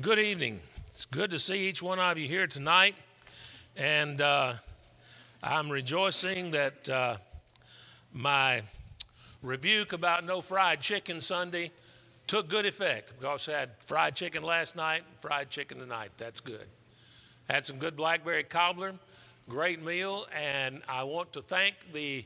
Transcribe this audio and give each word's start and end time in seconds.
Good 0.00 0.20
evening. 0.20 0.60
It's 0.86 1.04
good 1.04 1.30
to 1.32 1.38
see 1.38 1.68
each 1.68 1.82
one 1.82 1.98
of 1.98 2.16
you 2.16 2.26
here 2.26 2.46
tonight. 2.46 2.94
And 3.76 4.22
uh, 4.22 4.54
I'm 5.42 5.68
rejoicing 5.68 6.52
that 6.52 6.88
uh, 6.88 7.16
my 8.10 8.62
rebuke 9.42 9.92
about 9.92 10.24
no 10.24 10.40
fried 10.40 10.80
chicken 10.80 11.20
Sunday 11.20 11.70
took 12.26 12.48
good 12.48 12.64
effect 12.64 13.12
because 13.18 13.46
I 13.48 13.58
had 13.58 13.70
fried 13.80 14.14
chicken 14.14 14.42
last 14.42 14.74
night, 14.74 15.02
fried 15.18 15.50
chicken 15.50 15.78
tonight. 15.78 16.12
That's 16.16 16.40
good. 16.40 16.68
Had 17.50 17.66
some 17.66 17.76
good 17.76 17.94
blackberry 17.94 18.44
cobbler, 18.44 18.94
great 19.50 19.84
meal, 19.84 20.26
and 20.34 20.80
I 20.88 21.02
want 21.02 21.34
to 21.34 21.42
thank 21.42 21.74
the 21.92 22.24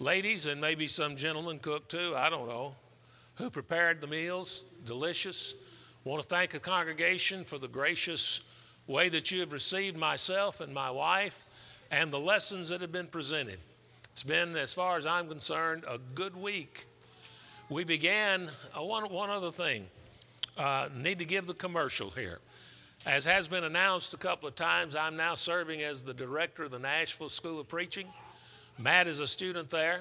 ladies 0.00 0.44
and 0.44 0.60
maybe 0.60 0.86
some 0.86 1.16
gentlemen 1.16 1.60
cook 1.60 1.88
too, 1.88 2.12
I 2.14 2.28
don't 2.28 2.48
know, 2.48 2.74
who 3.36 3.48
prepared 3.48 4.02
the 4.02 4.06
meals. 4.06 4.66
Delicious. 4.84 5.54
I 6.04 6.08
want 6.08 6.22
to 6.22 6.28
thank 6.28 6.52
the 6.52 6.58
congregation 6.58 7.44
for 7.44 7.58
the 7.58 7.68
gracious 7.68 8.40
way 8.86 9.10
that 9.10 9.30
you 9.30 9.40
have 9.40 9.52
received 9.52 9.98
myself 9.98 10.62
and 10.62 10.72
my 10.72 10.90
wife 10.90 11.44
and 11.90 12.10
the 12.10 12.18
lessons 12.18 12.70
that 12.70 12.80
have 12.80 12.90
been 12.90 13.06
presented. 13.06 13.58
It's 14.10 14.22
been, 14.22 14.56
as 14.56 14.72
far 14.72 14.96
as 14.96 15.04
I'm 15.04 15.28
concerned, 15.28 15.84
a 15.86 15.98
good 15.98 16.34
week. 16.34 16.86
We 17.68 17.84
began, 17.84 18.48
uh, 18.74 18.82
one, 18.82 19.12
one 19.12 19.28
other 19.28 19.50
thing. 19.50 19.88
Uh, 20.56 20.88
need 20.96 21.18
to 21.18 21.26
give 21.26 21.46
the 21.46 21.52
commercial 21.52 22.08
here. 22.08 22.38
As 23.04 23.26
has 23.26 23.46
been 23.46 23.64
announced 23.64 24.14
a 24.14 24.16
couple 24.16 24.48
of 24.48 24.54
times, 24.54 24.96
I'm 24.96 25.16
now 25.16 25.34
serving 25.34 25.82
as 25.82 26.02
the 26.02 26.14
director 26.14 26.64
of 26.64 26.70
the 26.70 26.78
Nashville 26.78 27.28
School 27.28 27.60
of 27.60 27.68
Preaching. 27.68 28.06
Matt 28.78 29.06
is 29.06 29.20
a 29.20 29.26
student 29.26 29.68
there. 29.68 30.00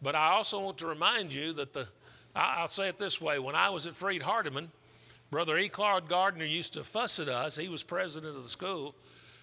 But 0.00 0.14
I 0.14 0.28
also 0.28 0.60
want 0.60 0.78
to 0.78 0.86
remind 0.86 1.34
you 1.34 1.52
that 1.54 1.72
the, 1.72 1.88
I'll 2.36 2.68
say 2.68 2.88
it 2.88 2.98
this 2.98 3.20
way 3.20 3.40
when 3.40 3.56
I 3.56 3.70
was 3.70 3.88
at 3.88 3.94
Freed 3.94 4.22
Hardeman, 4.22 4.68
Brother 5.34 5.58
E. 5.58 5.68
Claude 5.68 6.08
Gardner 6.08 6.44
used 6.44 6.74
to 6.74 6.84
fuss 6.84 7.18
at 7.18 7.28
us. 7.28 7.56
He 7.56 7.68
was 7.68 7.82
president 7.82 8.36
of 8.36 8.44
the 8.44 8.48
school. 8.48 8.94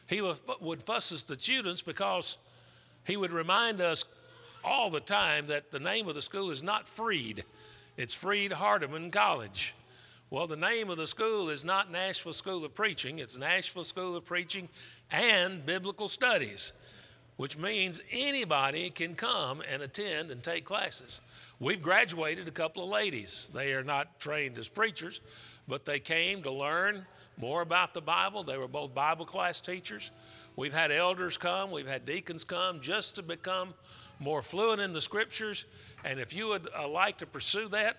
He 0.08 0.22
would 0.22 0.82
fuss 0.82 1.12
at 1.12 1.28
the 1.28 1.38
students 1.38 1.82
because 1.82 2.38
he 3.06 3.18
would 3.18 3.34
remind 3.34 3.82
us 3.82 4.06
all 4.64 4.90
the 4.90 5.02
time 5.02 5.48
that 5.48 5.70
the 5.70 5.82
name 5.82 6.08
of 6.08 6.16
the 6.16 6.22
school 6.22 6.50
is 6.50 6.64
not 6.64 6.88
Freed, 6.88 7.44
it's 7.98 8.14
Freed 8.14 8.54
Hardeman 8.54 9.12
College. 9.12 9.76
Well, 10.30 10.48
the 10.48 10.56
name 10.56 10.90
of 10.90 10.96
the 10.96 11.08
school 11.08 11.50
is 11.50 11.66
not 11.66 11.92
Nashville 11.92 12.32
School 12.32 12.64
of 12.64 12.74
Preaching, 12.74 13.20
it's 13.20 13.38
Nashville 13.38 13.84
School 13.84 14.16
of 14.16 14.24
Preaching 14.24 14.70
and 15.12 15.66
Biblical 15.66 16.08
Studies, 16.08 16.72
which 17.36 17.58
means 17.58 18.02
anybody 18.14 18.92
can 18.92 19.14
come 19.14 19.62
and 19.70 19.82
attend 19.82 20.32
and 20.32 20.42
take 20.42 20.64
classes. 20.64 21.20
We've 21.60 21.84
graduated 21.84 22.48
a 22.48 22.52
couple 22.52 22.82
of 22.82 22.90
ladies. 22.90 23.52
They 23.54 23.74
are 23.74 23.84
not 23.84 24.22
trained 24.22 24.58
as 24.58 24.70
preachers, 24.70 25.20
but 25.68 25.86
they 25.86 26.00
came 26.00 26.44
to 26.44 26.52
learn 26.52 27.06
more 27.38 27.62
about 27.62 27.94
the 27.94 28.02
Bible. 28.02 28.44
They 28.44 28.58
were 28.58 28.68
both 28.68 28.94
Bible 28.94 29.26
class 29.26 29.62
teachers. 29.62 30.12
We've 30.56 30.74
had 30.74 30.92
elders 30.92 31.38
come, 31.38 31.72
we've 31.72 31.88
had 31.88 32.06
deacons 32.06 32.44
come 32.44 32.82
just 32.82 33.16
to 33.16 33.24
become 33.24 33.74
more 34.20 34.42
fluent 34.42 34.82
in 34.82 34.94
the 34.94 35.02
scriptures. 35.02 35.66
And 36.04 36.20
if 36.20 36.36
you 36.36 36.48
would 36.50 36.70
uh, 36.78 36.88
like 36.88 37.18
to 37.20 37.26
pursue 37.26 37.68
that, 37.70 37.98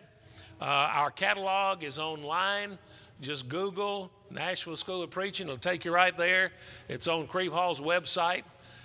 uh, 0.61 0.65
our 0.65 1.11
catalog 1.11 1.83
is 1.83 1.99
online. 1.99 2.79
Just 3.21 3.49
Google 3.49 4.11
Nashville 4.31 4.77
School 4.77 5.03
of 5.03 5.11
Preaching, 5.11 5.47
it'll 5.47 5.59
take 5.59 5.85
you 5.85 5.93
right 5.93 6.17
there. 6.17 6.53
It's 6.89 7.09
on 7.09 7.27
Crieve 7.27 7.53
Hall's 7.53 7.81
website. 7.81 8.43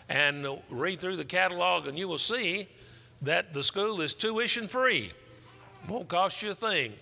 And 0.09 0.47
read 0.69 1.01
through 1.01 1.17
the 1.17 1.25
catalog, 1.25 1.85
and 1.85 1.97
you 1.97 2.07
will 2.07 2.17
see 2.17 2.69
that 3.21 3.53
the 3.53 3.61
school 3.61 3.99
is 3.99 4.13
tuition 4.13 4.69
free. 4.69 5.11
Won't 5.89 6.07
cost 6.07 6.41
you 6.41 6.51
a 6.51 6.55
thing. 6.55 6.93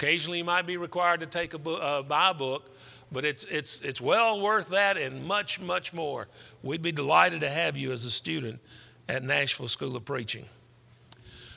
Occasionally, 0.00 0.38
you 0.38 0.44
might 0.44 0.64
be 0.64 0.76
required 0.76 1.18
to 1.20 1.26
take 1.26 1.54
a 1.54 1.58
book, 1.58 1.82
uh, 1.82 2.02
buy 2.02 2.30
a 2.30 2.34
book, 2.34 2.70
but 3.10 3.24
it's, 3.24 3.44
it's, 3.46 3.80
it's 3.80 4.00
well 4.00 4.40
worth 4.40 4.68
that 4.68 4.96
and 4.96 5.24
much, 5.26 5.60
much 5.60 5.92
more. 5.92 6.28
We'd 6.62 6.82
be 6.82 6.92
delighted 6.92 7.40
to 7.40 7.50
have 7.50 7.76
you 7.76 7.90
as 7.90 8.04
a 8.04 8.10
student 8.12 8.60
at 9.08 9.24
Nashville 9.24 9.66
School 9.66 9.96
of 9.96 10.04
Preaching. 10.04 10.44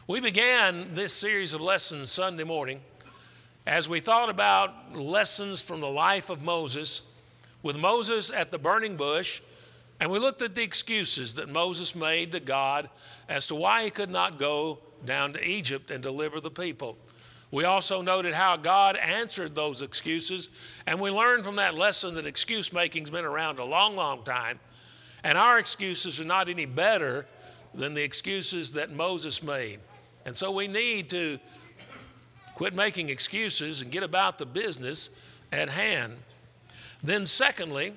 We 0.07 0.21
began 0.21 0.95
this 0.95 1.13
series 1.13 1.53
of 1.53 1.61
lessons 1.61 2.09
Sunday 2.09 2.43
morning 2.43 2.81
as 3.67 3.87
we 3.87 3.99
thought 3.99 4.31
about 4.31 4.95
lessons 4.95 5.61
from 5.61 5.79
the 5.79 5.89
life 5.89 6.31
of 6.31 6.41
Moses, 6.41 7.03
with 7.61 7.77
Moses 7.77 8.31
at 8.31 8.49
the 8.49 8.57
burning 8.57 8.97
bush, 8.97 9.43
and 9.99 10.09
we 10.09 10.17
looked 10.17 10.41
at 10.41 10.55
the 10.55 10.63
excuses 10.63 11.35
that 11.35 11.47
Moses 11.47 11.93
made 11.93 12.31
to 12.31 12.39
God 12.39 12.89
as 13.29 13.45
to 13.49 13.53
why 13.53 13.83
he 13.83 13.91
could 13.91 14.09
not 14.09 14.39
go 14.39 14.79
down 15.05 15.31
to 15.33 15.47
Egypt 15.47 15.91
and 15.91 16.01
deliver 16.01 16.41
the 16.41 16.49
people. 16.49 16.97
We 17.51 17.65
also 17.65 18.01
noted 18.01 18.33
how 18.33 18.55
God 18.55 18.95
answered 18.95 19.55
those 19.55 19.81
excuses, 19.81 20.49
and 20.87 21.01
we 21.01 21.11
learned 21.11 21.43
from 21.43 21.57
that 21.57 21.75
lesson 21.75 22.15
that 22.15 22.25
excuse 22.25 22.71
making's 22.71 23.09
been 23.09 23.25
around 23.25 23.59
a 23.59 23.65
long, 23.65 23.97
long 23.97 24.23
time, 24.23 24.59
and 25.23 25.37
our 25.37 25.59
excuses 25.59 26.21
are 26.21 26.25
not 26.25 26.47
any 26.47 26.65
better 26.65 27.25
than 27.73 27.93
the 27.93 28.03
excuses 28.03 28.71
that 28.73 28.91
Moses 28.91 29.43
made. 29.43 29.79
And 30.25 30.35
so 30.35 30.51
we 30.51 30.67
need 30.67 31.09
to 31.09 31.39
quit 32.55 32.73
making 32.73 33.09
excuses 33.09 33.81
and 33.81 33.91
get 33.91 34.03
about 34.03 34.37
the 34.37 34.45
business 34.45 35.09
at 35.51 35.69
hand. 35.69 36.15
Then, 37.03 37.25
secondly, 37.25 37.93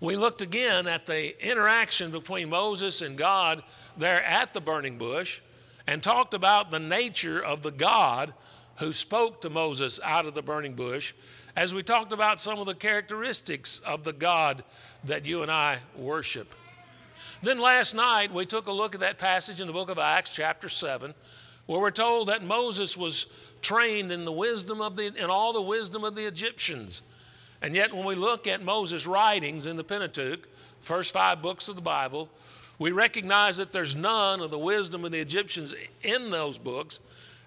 we 0.00 0.16
looked 0.16 0.42
again 0.42 0.86
at 0.86 1.06
the 1.06 1.46
interaction 1.46 2.10
between 2.10 2.50
Moses 2.50 3.02
and 3.02 3.16
God 3.16 3.62
there 3.96 4.22
at 4.22 4.52
the 4.52 4.60
burning 4.60 4.98
bush 4.98 5.40
and 5.86 6.02
talked 6.02 6.34
about 6.34 6.70
the 6.70 6.78
nature 6.78 7.40
of 7.42 7.62
the 7.62 7.70
God 7.70 8.34
who 8.76 8.92
spoke 8.92 9.40
to 9.40 9.50
Moses 9.50 10.00
out 10.02 10.26
of 10.26 10.34
the 10.34 10.42
burning 10.42 10.74
bush, 10.74 11.14
as 11.56 11.72
we 11.72 11.82
talked 11.82 12.12
about 12.12 12.40
some 12.40 12.58
of 12.58 12.66
the 12.66 12.74
characteristics 12.74 13.78
of 13.80 14.04
the 14.04 14.12
God 14.12 14.62
that 15.04 15.24
you 15.24 15.42
and 15.42 15.50
I 15.50 15.78
worship. 15.96 16.54
Then 17.42 17.58
last 17.58 17.94
night, 17.94 18.32
we 18.32 18.44
took 18.44 18.66
a 18.66 18.72
look 18.72 18.94
at 18.94 19.00
that 19.00 19.18
passage 19.18 19.60
in 19.60 19.66
the 19.66 19.72
book 19.72 19.88
of 19.88 19.98
Acts, 19.98 20.34
chapter 20.34 20.68
7, 20.68 21.14
where 21.66 21.80
we're 21.80 21.90
told 21.90 22.28
that 22.28 22.44
Moses 22.44 22.96
was 22.96 23.26
trained 23.62 24.12
in 24.12 24.24
the 24.24 24.32
wisdom 24.32 24.80
of 24.80 24.96
the, 24.96 25.06
in 25.06 25.30
all 25.30 25.52
the 25.52 25.62
wisdom 25.62 26.04
of 26.04 26.14
the 26.14 26.26
Egyptians. 26.26 27.02
And 27.62 27.74
yet, 27.74 27.94
when 27.94 28.04
we 28.04 28.14
look 28.14 28.46
at 28.46 28.62
Moses' 28.62 29.06
writings 29.06 29.66
in 29.66 29.76
the 29.76 29.84
Pentateuch, 29.84 30.46
first 30.80 31.12
five 31.12 31.40
books 31.40 31.68
of 31.68 31.76
the 31.76 31.82
Bible, 31.82 32.28
we 32.78 32.92
recognize 32.92 33.56
that 33.56 33.72
there's 33.72 33.96
none 33.96 34.40
of 34.40 34.50
the 34.50 34.58
wisdom 34.58 35.04
of 35.04 35.12
the 35.12 35.20
Egyptians 35.20 35.74
in 36.02 36.30
those 36.30 36.58
books, 36.58 37.00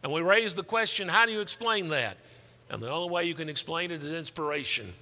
and 0.03 0.11
we 0.11 0.21
raise 0.21 0.55
the 0.55 0.63
question 0.63 1.07
how 1.07 1.25
do 1.25 1.31
you 1.31 1.41
explain 1.41 1.89
that? 1.89 2.17
And 2.69 2.81
the 2.81 2.91
only 2.91 3.09
way 3.09 3.25
you 3.25 3.33
can 3.33 3.49
explain 3.49 3.91
it 3.91 4.03
is 4.03 4.13
inspiration. 4.13 4.93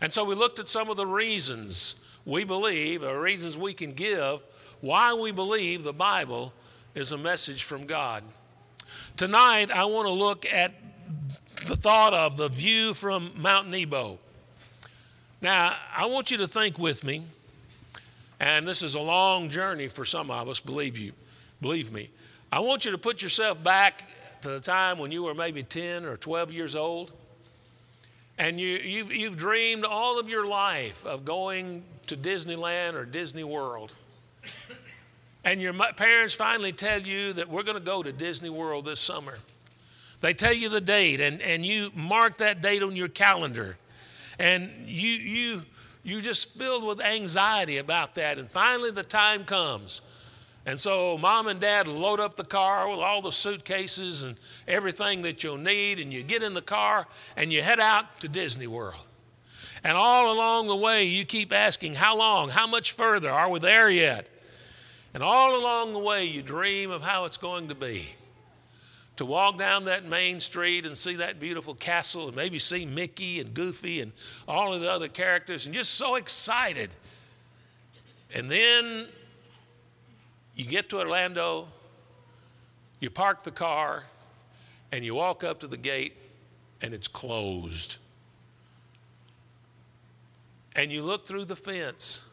And 0.00 0.12
so 0.12 0.24
we 0.24 0.34
looked 0.34 0.58
at 0.58 0.68
some 0.68 0.90
of 0.90 0.96
the 0.96 1.06
reasons 1.06 1.96
we 2.24 2.44
believe, 2.44 3.02
or 3.02 3.20
reasons 3.20 3.56
we 3.56 3.74
can 3.74 3.92
give, 3.92 4.40
why 4.80 5.14
we 5.14 5.30
believe 5.30 5.84
the 5.84 5.92
Bible 5.92 6.52
is 6.94 7.12
a 7.12 7.18
message 7.18 7.62
from 7.62 7.86
God. 7.86 8.22
Tonight, 9.16 9.70
I 9.70 9.84
want 9.84 10.06
to 10.06 10.12
look 10.12 10.44
at 10.46 10.74
the 11.66 11.76
thought 11.76 12.14
of 12.14 12.36
the 12.36 12.48
view 12.48 12.94
from 12.94 13.30
Mount 13.36 13.68
Nebo. 13.68 14.18
Now, 15.40 15.74
I 15.96 16.06
want 16.06 16.30
you 16.30 16.36
to 16.38 16.46
think 16.46 16.78
with 16.78 17.04
me 17.04 17.22
and 18.42 18.66
this 18.66 18.82
is 18.82 18.96
a 18.96 19.00
long 19.00 19.50
journey 19.50 19.86
for 19.86 20.04
some 20.04 20.28
of 20.28 20.48
us, 20.48 20.58
believe 20.58 20.98
you. 20.98 21.12
Believe 21.60 21.92
me. 21.92 22.10
I 22.50 22.58
want 22.58 22.84
you 22.84 22.90
to 22.90 22.98
put 22.98 23.22
yourself 23.22 23.62
back 23.62 24.02
to 24.42 24.48
the 24.48 24.58
time 24.58 24.98
when 24.98 25.12
you 25.12 25.22
were 25.22 25.32
maybe 25.32 25.62
10 25.62 26.04
or 26.04 26.16
12 26.16 26.50
years 26.50 26.74
old. 26.74 27.12
And 28.36 28.58
you, 28.58 28.78
you've, 28.78 29.12
you've 29.12 29.36
dreamed 29.36 29.84
all 29.84 30.18
of 30.18 30.28
your 30.28 30.44
life 30.44 31.06
of 31.06 31.24
going 31.24 31.84
to 32.08 32.16
Disneyland 32.16 32.94
or 32.94 33.04
Disney 33.04 33.44
World. 33.44 33.94
And 35.44 35.60
your 35.60 35.72
parents 35.72 36.34
finally 36.34 36.72
tell 36.72 37.00
you 37.00 37.32
that 37.34 37.48
we're 37.48 37.62
going 37.62 37.78
to 37.78 37.84
go 37.84 38.02
to 38.02 38.10
Disney 38.10 38.50
World 38.50 38.86
this 38.86 38.98
summer. 38.98 39.38
They 40.20 40.34
tell 40.34 40.52
you 40.52 40.68
the 40.68 40.80
date, 40.80 41.20
and, 41.20 41.40
and 41.42 41.64
you 41.64 41.92
mark 41.94 42.38
that 42.38 42.60
date 42.60 42.82
on 42.82 42.96
your 42.96 43.08
calendar. 43.08 43.76
And 44.38 44.70
you, 44.86 45.10
you, 45.10 45.62
you're 46.02 46.20
just 46.20 46.56
filled 46.56 46.84
with 46.84 47.00
anxiety 47.00 47.78
about 47.78 48.14
that. 48.16 48.38
And 48.38 48.48
finally, 48.48 48.90
the 48.90 49.04
time 49.04 49.44
comes. 49.44 50.00
And 50.64 50.78
so, 50.78 51.18
mom 51.18 51.48
and 51.48 51.60
dad 51.60 51.88
load 51.88 52.20
up 52.20 52.36
the 52.36 52.44
car 52.44 52.88
with 52.88 53.00
all 53.00 53.20
the 53.20 53.32
suitcases 53.32 54.22
and 54.22 54.36
everything 54.68 55.22
that 55.22 55.42
you'll 55.42 55.56
need, 55.56 55.98
and 55.98 56.12
you 56.12 56.22
get 56.22 56.42
in 56.42 56.54
the 56.54 56.62
car 56.62 57.06
and 57.36 57.52
you 57.52 57.62
head 57.62 57.80
out 57.80 58.20
to 58.20 58.28
Disney 58.28 58.68
World. 58.68 59.02
And 59.82 59.96
all 59.96 60.32
along 60.32 60.68
the 60.68 60.76
way, 60.76 61.04
you 61.04 61.24
keep 61.24 61.52
asking, 61.52 61.94
How 61.94 62.16
long? 62.16 62.50
How 62.50 62.68
much 62.68 62.92
further? 62.92 63.30
Are 63.30 63.48
we 63.48 63.58
there 63.58 63.90
yet? 63.90 64.28
And 65.14 65.22
all 65.22 65.56
along 65.56 65.92
the 65.92 65.98
way, 65.98 66.24
you 66.24 66.42
dream 66.42 66.90
of 66.90 67.02
how 67.02 67.24
it's 67.24 67.36
going 67.36 67.68
to 67.68 67.74
be 67.74 68.06
to 69.22 69.26
walk 69.26 69.56
down 69.56 69.84
that 69.84 70.04
main 70.04 70.40
street 70.40 70.84
and 70.84 70.98
see 70.98 71.14
that 71.14 71.38
beautiful 71.38 71.76
castle 71.76 72.26
and 72.26 72.36
maybe 72.36 72.58
see 72.58 72.84
Mickey 72.84 73.38
and 73.38 73.54
Goofy 73.54 74.00
and 74.00 74.10
all 74.48 74.74
of 74.74 74.80
the 74.80 74.90
other 74.90 75.06
characters 75.06 75.64
and 75.64 75.72
just 75.72 75.94
so 75.94 76.16
excited. 76.16 76.90
And 78.34 78.50
then 78.50 79.06
you 80.56 80.64
get 80.64 80.90
to 80.90 80.98
Orlando, 80.98 81.68
you 82.98 83.10
park 83.10 83.44
the 83.44 83.52
car, 83.52 84.06
and 84.90 85.04
you 85.04 85.14
walk 85.14 85.44
up 85.44 85.60
to 85.60 85.68
the 85.68 85.76
gate 85.76 86.16
and 86.80 86.92
it's 86.92 87.06
closed. 87.06 87.98
and 90.74 90.90
you 90.90 91.00
look 91.00 91.28
through 91.28 91.44
the 91.44 91.54
fence 91.54 92.24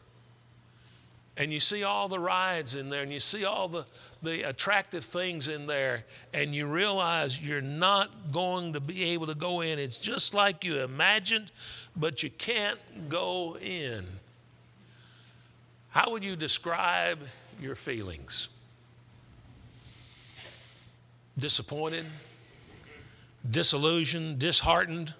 and 1.36 1.52
you 1.52 1.60
see 1.60 1.82
all 1.82 2.08
the 2.08 2.18
rides 2.18 2.74
in 2.74 2.90
there 2.90 3.02
and 3.02 3.12
you 3.12 3.20
see 3.20 3.44
all 3.44 3.68
the, 3.68 3.86
the 4.22 4.42
attractive 4.48 5.04
things 5.04 5.48
in 5.48 5.66
there 5.66 6.04
and 6.34 6.54
you 6.54 6.66
realize 6.66 7.46
you're 7.46 7.60
not 7.60 8.32
going 8.32 8.74
to 8.74 8.80
be 8.80 9.04
able 9.04 9.26
to 9.26 9.34
go 9.34 9.60
in. 9.60 9.78
It's 9.78 9.98
just 9.98 10.34
like 10.34 10.64
you 10.64 10.78
imagined, 10.80 11.50
but 11.96 12.22
you 12.22 12.30
can't 12.30 12.78
go 13.08 13.56
in. 13.56 14.06
How 15.90 16.10
would 16.10 16.22
you 16.22 16.36
describe 16.36 17.20
your 17.60 17.74
feelings? 17.74 18.48
Disappointed, 21.38 22.06
disillusioned, 23.48 24.38
disheartened, 24.38 25.14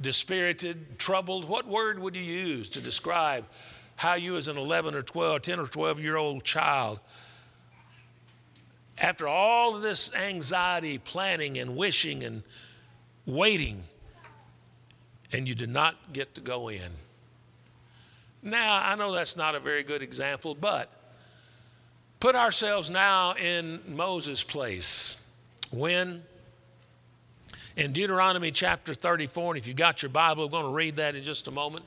dispirited, 0.00 0.98
troubled. 0.98 1.48
What 1.48 1.66
word 1.66 1.98
would 1.98 2.14
you 2.14 2.22
use 2.22 2.68
to 2.70 2.80
describe 2.80 3.44
how 4.02 4.14
you, 4.14 4.36
as 4.36 4.48
an 4.48 4.58
11 4.58 4.96
or 4.96 5.02
12, 5.02 5.42
10 5.42 5.60
or 5.60 5.66
12 5.66 6.00
year 6.00 6.16
old 6.16 6.42
child, 6.42 6.98
after 8.98 9.28
all 9.28 9.76
of 9.76 9.82
this 9.82 10.12
anxiety, 10.12 10.98
planning, 10.98 11.56
and 11.56 11.76
wishing 11.76 12.24
and 12.24 12.42
waiting, 13.26 13.84
and 15.32 15.46
you 15.46 15.54
did 15.54 15.70
not 15.70 16.12
get 16.12 16.34
to 16.34 16.40
go 16.40 16.68
in? 16.68 16.90
Now, 18.42 18.82
I 18.84 18.96
know 18.96 19.12
that's 19.12 19.36
not 19.36 19.54
a 19.54 19.60
very 19.60 19.84
good 19.84 20.02
example, 20.02 20.56
but 20.56 20.90
put 22.18 22.34
ourselves 22.34 22.90
now 22.90 23.34
in 23.34 23.80
Moses' 23.86 24.42
place 24.42 25.16
when 25.70 26.24
in 27.76 27.92
Deuteronomy 27.92 28.50
chapter 28.50 28.94
34, 28.94 29.52
and 29.54 29.58
if 29.58 29.68
you've 29.68 29.76
got 29.76 30.02
your 30.02 30.10
Bible, 30.10 30.44
I'm 30.44 30.50
going 30.50 30.64
to 30.64 30.70
read 30.70 30.96
that 30.96 31.14
in 31.14 31.22
just 31.22 31.46
a 31.46 31.52
moment. 31.52 31.84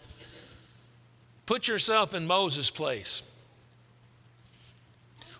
Put 1.45 1.67
yourself 1.67 2.13
in 2.13 2.25
Moses' 2.25 2.69
place. 2.69 3.23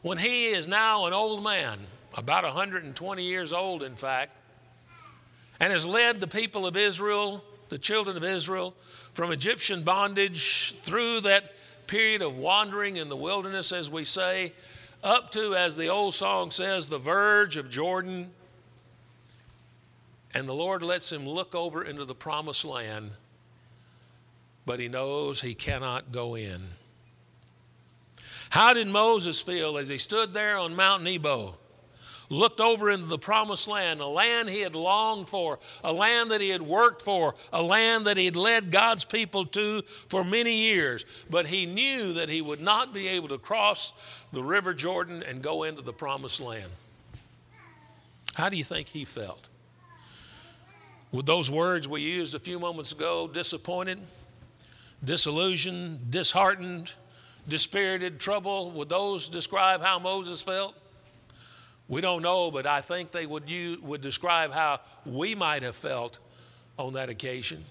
When 0.01 0.19
he 0.19 0.47
is 0.47 0.67
now 0.67 1.07
an 1.07 1.13
old 1.13 1.43
man, 1.43 1.79
about 2.15 2.43
120 2.43 3.23
years 3.23 3.51
old, 3.51 3.81
in 3.81 3.95
fact, 3.95 4.33
and 5.59 5.73
has 5.73 5.85
led 5.85 6.19
the 6.19 6.27
people 6.27 6.67
of 6.67 6.77
Israel, 6.77 7.43
the 7.69 7.77
children 7.77 8.15
of 8.15 8.23
Israel, 8.23 8.75
from 9.13 9.31
Egyptian 9.31 9.83
bondage 9.83 10.75
through 10.83 11.21
that 11.21 11.53
period 11.87 12.21
of 12.21 12.37
wandering 12.37 12.97
in 12.97 13.09
the 13.09 13.15
wilderness, 13.15 13.71
as 13.71 13.89
we 13.89 14.03
say, 14.03 14.53
up 15.03 15.31
to, 15.31 15.55
as 15.55 15.77
the 15.77 15.87
old 15.87 16.13
song 16.13 16.51
says, 16.51 16.89
the 16.89 16.97
verge 16.97 17.57
of 17.57 17.69
Jordan. 17.69 18.31
And 20.33 20.49
the 20.49 20.53
Lord 20.53 20.83
lets 20.83 21.11
him 21.11 21.27
look 21.27 21.55
over 21.55 21.83
into 21.83 22.05
the 22.05 22.15
promised 22.15 22.65
land, 22.65 23.11
but 24.65 24.79
he 24.79 24.87
knows 24.87 25.41
he 25.41 25.53
cannot 25.53 26.11
go 26.11 26.35
in. 26.35 26.61
How 28.49 28.73
did 28.73 28.87
Moses 28.87 29.41
feel 29.41 29.77
as 29.77 29.87
he 29.87 29.97
stood 29.97 30.33
there 30.33 30.57
on 30.57 30.75
Mount 30.75 31.03
Nebo? 31.03 31.57
looked 32.29 32.59
over 32.59 32.89
into 32.89 33.05
the 33.05 33.17
promised 33.17 33.67
land, 33.67 33.99
a 34.01 34.07
land 34.07 34.49
he 34.49 34.61
had 34.61 34.75
longed 34.75 35.29
for, 35.29 35.59
a 35.83 35.93
land 35.93 36.31
that 36.31 36.41
he 36.41 36.49
had 36.49 36.61
worked 36.61 37.01
for, 37.01 37.35
a 37.51 37.61
land 37.61 38.07
that 38.07 38.17
he 38.17 38.25
had 38.25 38.35
led 38.35 38.71
God's 38.71 39.05
people 39.05 39.45
to 39.45 39.81
for 39.83 40.23
many 40.23 40.57
years. 40.63 41.05
But 41.29 41.47
he 41.47 41.65
knew 41.65 42.13
that 42.13 42.29
he 42.29 42.41
would 42.41 42.61
not 42.61 42.93
be 42.93 43.07
able 43.07 43.29
to 43.29 43.37
cross 43.37 43.93
the 44.31 44.43
River 44.43 44.73
Jordan 44.73 45.23
and 45.23 45.41
go 45.41 45.63
into 45.63 45.81
the 45.81 45.93
promised 45.93 46.39
land. 46.39 46.71
How 48.33 48.49
do 48.49 48.57
you 48.57 48.63
think 48.63 48.89
he 48.89 49.05
felt? 49.05 49.47
With 51.11 51.25
those 51.25 51.49
words 51.49 51.87
we 51.87 52.01
used 52.01 52.35
a 52.35 52.39
few 52.39 52.59
moments 52.59 52.91
ago 52.91 53.27
disappointed, 53.27 53.99
disillusioned, 55.05 56.11
disheartened, 56.11 56.93
dispirited, 57.47 58.19
trouble, 58.19 58.71
would 58.71 58.89
those 58.89 59.29
describe 59.29 59.81
how 59.81 59.99
Moses 59.99 60.41
felt? 60.41 60.75
We 61.87 62.01
don't 62.01 62.23
know, 62.23 62.49
but 62.49 62.65
I 62.65 62.81
think 62.81 63.11
they 63.11 63.25
would, 63.25 63.47
use, 63.47 63.79
would 63.81 64.01
describe 64.01 64.51
how 64.51 64.81
we 65.05 65.35
might 65.35 65.61
have 65.61 65.75
felt 65.75 66.19
on 66.77 66.93
that 66.93 67.09
occasion. 67.09 67.63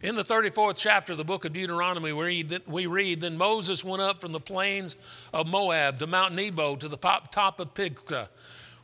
In 0.00 0.14
the 0.14 0.22
34th 0.22 0.78
chapter 0.78 1.12
of 1.12 1.18
the 1.18 1.24
book 1.24 1.44
of 1.44 1.52
Deuteronomy, 1.52 2.12
we 2.12 2.24
read, 2.24 2.62
we 2.68 2.86
read 2.86 3.20
Then 3.20 3.36
Moses 3.36 3.82
went 3.82 4.00
up 4.00 4.20
from 4.20 4.30
the 4.30 4.38
plains 4.38 4.94
of 5.34 5.48
Moab 5.48 5.98
to 5.98 6.06
Mount 6.06 6.34
Nebo 6.34 6.76
to 6.76 6.86
the 6.86 6.96
top 6.96 7.58
of 7.58 7.74
Pisgah, 7.74 8.28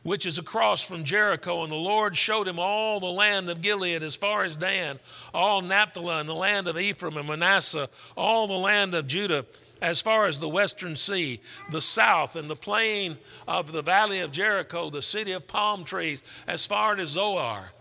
which 0.05 0.27
is 0.27 0.37
across 0.37 0.83
from 0.83 1.03
Jericho. 1.03 1.63
And 1.63 1.71
the 1.71 1.75
Lord 1.75 2.15
showed 2.15 2.47
him 2.47 2.59
all 2.59 2.99
the 2.99 3.07
land 3.07 3.49
of 3.49 3.63
Gilead 3.63 4.03
as 4.03 4.15
far 4.15 4.43
as 4.43 4.55
Dan, 4.55 4.99
all 5.33 5.63
Naphtali, 5.63 6.19
and 6.19 6.29
the 6.29 6.35
land 6.35 6.67
of 6.67 6.77
Ephraim 6.77 7.17
and 7.17 7.27
Manasseh, 7.27 7.89
all 8.15 8.45
the 8.45 8.53
land 8.53 8.93
of 8.93 9.07
Judah 9.07 9.47
as 9.81 10.01
far 10.01 10.27
as 10.27 10.39
the 10.39 10.47
western 10.47 10.95
sea, 10.95 11.41
the 11.71 11.81
south, 11.81 12.35
and 12.35 12.47
the 12.47 12.55
plain 12.55 13.17
of 13.47 13.71
the 13.71 13.81
valley 13.81 14.19
of 14.19 14.31
Jericho, 14.31 14.91
the 14.91 15.01
city 15.01 15.31
of 15.31 15.47
palm 15.47 15.83
trees, 15.83 16.21
as 16.47 16.67
far 16.67 16.95
as 16.99 17.09
Zoar. 17.09 17.71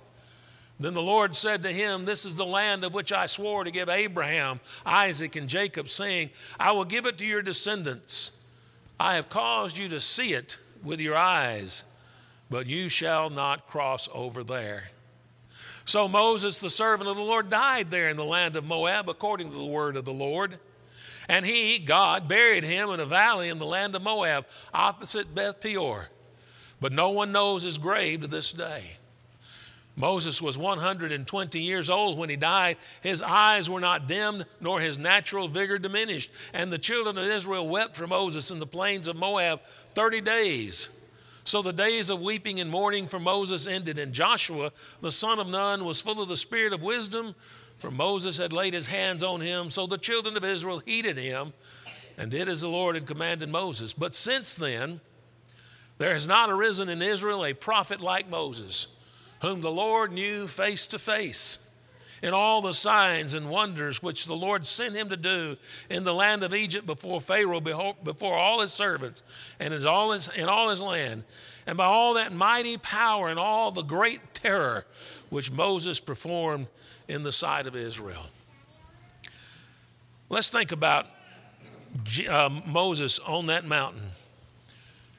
Then 0.81 0.94
the 0.94 1.03
Lord 1.03 1.37
said 1.37 1.62
to 1.62 1.73
him, 1.73 2.06
This 2.06 2.25
is 2.25 2.37
the 2.37 2.47
land 2.47 2.85
of 2.85 2.94
which 2.94 3.12
I 3.12 3.27
swore 3.27 3.65
to 3.65 3.70
give 3.70 3.91
Abraham, 3.91 4.61
Isaac, 4.87 5.37
and 5.37 5.47
Jacob, 5.47 5.91
saying, 5.91 6.31
I 6.59 6.73
will 6.73 6.87
give 6.87 7.05
it 7.05 7.19
to 7.19 7.27
your 7.27 7.43
descendants. 7.43 8.32
I 8.99 9.17
have 9.17 9.29
caused 9.29 9.77
you 9.77 9.88
to 9.91 10.00
see 10.00 10.32
it 10.32 10.59
with 10.82 11.00
your 11.00 11.17
eyes, 11.17 11.85
but 12.55 12.69
you 12.69 12.89
shall 12.89 13.31
not 13.31 13.67
cross 13.67 14.09
over 14.15 14.45
there. 14.45 14.85
So 15.85 16.06
Moses, 16.06 16.61
the 16.61 16.71
servant 16.71 17.11
of 17.11 17.17
the 17.17 17.23
Lord, 17.23 17.51
died 17.51 17.91
there 17.91 18.09
in 18.09 18.17
the 18.17 18.25
land 18.25 18.55
of 18.55 18.65
Moab, 18.65 19.09
according 19.09 19.51
to 19.51 19.56
the 19.56 19.65
word 19.65 19.97
of 19.97 20.05
the 20.05 20.12
Lord. 20.12 20.61
And 21.29 21.45
he, 21.45 21.81
God, 21.81 22.29
buried 22.29 22.62
him 22.62 22.91
in 22.91 23.01
a 23.01 23.06
valley 23.06 23.49
in 23.49 23.59
the 23.59 23.67
land 23.67 23.97
of 23.97 24.03
Moab, 24.03 24.47
opposite 24.73 25.35
Beth 25.35 25.61
Peor. 25.61 26.11
But 26.81 26.93
no 26.93 27.11
one 27.11 27.33
knows 27.33 27.65
his 27.65 27.77
grave 27.77 28.21
to 28.21 28.29
this 28.29 28.53
day. 28.53 28.99
Moses 29.97 30.41
was 30.41 30.56
120 30.56 31.61
years 31.61 31.91
old 31.91 32.17
when 32.17 32.31
he 32.31 32.37
died. 32.37 32.77
His 33.01 33.21
eyes 33.21 33.69
were 33.69 33.81
not 33.81 34.06
dimmed, 34.06 34.47
nor 34.61 34.81
his 34.81 34.97
natural 34.97 35.49
vigor 35.49 35.81
diminished. 35.81 36.31
And 36.53 36.73
the 36.73 36.79
children 36.79 37.19
of 37.19 37.27
Israel 37.27 37.67
wept 37.67 37.97
for 37.97 38.06
Moses 38.06 38.53
in 38.53 38.61
the 38.61 38.65
plains 38.65 39.09
of 39.09 39.17
Moab 39.17 39.65
30 39.65 40.21
days. 40.21 40.91
So 41.44 41.62
the 41.62 41.73
days 41.73 42.11
of 42.11 42.23
weeping 42.23 42.58
and 42.58 42.70
mourning 42.70 43.06
for 43.06 43.20
Moses 43.20 43.67
ended, 43.67 43.99
and 43.99 44.12
Joshua, 44.12 44.73
the 45.01 45.13
son 45.13 45.39
of 45.39 45.46
Nun, 45.46 45.84
was 45.84 46.01
full 46.01 46.20
of 46.20 46.29
the 46.29 46.36
spirit 46.36 46.72
of 46.72 46.82
wisdom 46.82 47.34
for 47.79 47.91
Moses 47.91 48.39
had 48.39 48.53
laid 48.53 48.74
his 48.74 48.86
hands 48.86 49.22
on 49.22 49.41
him, 49.41 49.70
so 49.70 49.86
the 49.86 49.98
children 49.98 50.36
of 50.36 50.44
Israel 50.44 50.81
heeded 50.84 51.17
him 51.17 51.53
and 52.17 52.31
did 52.31 52.48
as 52.48 52.60
the 52.60 52.69
Lord 52.69 52.94
had 52.94 53.06
commanded 53.06 53.48
Moses. 53.48 53.93
But 53.93 54.15
since 54.15 54.56
then, 54.56 55.01
there 55.98 56.15
has 56.15 56.29
not 56.29 56.51
arisen 56.51 56.89
in 56.89 57.03
Israel 57.03 57.44
a 57.44 57.53
prophet 57.53 58.01
like 58.01 58.31
Moses, 58.31 58.89
whom 59.43 59.60
the 59.60 59.70
Lord 59.70 60.13
knew 60.13 60.46
face 60.46 60.86
to 60.89 60.98
face. 60.98 61.58
In 62.23 62.33
all 62.33 62.63
the 62.63 62.73
signs 62.73 63.35
and 63.35 63.51
wonders 63.51 64.03
which 64.03 64.27
the 64.27 64.35
Lord 64.35 64.67
sent 64.67 64.94
him 64.94 65.09
to 65.09 65.17
do 65.17 65.56
in 65.91 66.05
the 66.05 66.15
land 66.15 66.43
of 66.43 66.55
Egypt 66.55 66.87
before 66.87 67.21
Pharaoh, 67.21 67.61
before 67.61 68.37
all 68.37 68.61
his 68.61 68.73
servants, 68.73 69.23
and 69.61 69.75
in 69.75 69.87
all 69.87 70.13
his, 70.13 70.29
in 70.29 70.49
all 70.49 70.71
his 70.71 70.81
land, 70.81 71.25
and 71.67 71.77
by 71.77 71.85
all 71.85 72.15
that 72.15 72.33
mighty 72.33 72.77
power 72.77 73.29
and 73.29 73.39
all 73.39 73.71
the 73.71 73.83
great 73.83 74.35
terror 74.35 74.87
which 75.31 75.51
Moses 75.51 76.01
performed 76.01 76.67
in 77.09 77.23
the 77.23 77.33
sight 77.33 77.67
of 77.67 77.77
Israel. 77.77 78.27
Let's 80.29 80.51
think 80.51 80.73
about 80.73 81.06
uh, 82.29 82.49
Moses 82.67 83.19
on 83.19 83.47
that 83.47 83.65
mountain 83.65 84.11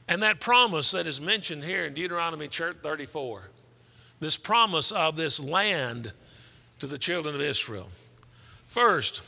and 0.08 0.22
that 0.22 0.40
promise 0.40 0.92
that 0.92 1.06
is 1.06 1.20
mentioned 1.20 1.64
here 1.64 1.84
in 1.84 1.94
Deuteronomy 1.94 2.48
chapter 2.48 2.78
34. 2.80 3.50
This 4.20 4.36
promise 4.36 4.92
of 4.92 5.16
this 5.16 5.40
land 5.40 6.12
to 6.78 6.86
the 6.86 6.98
children 6.98 7.34
of 7.34 7.40
Israel. 7.40 7.88
First, 8.66 9.22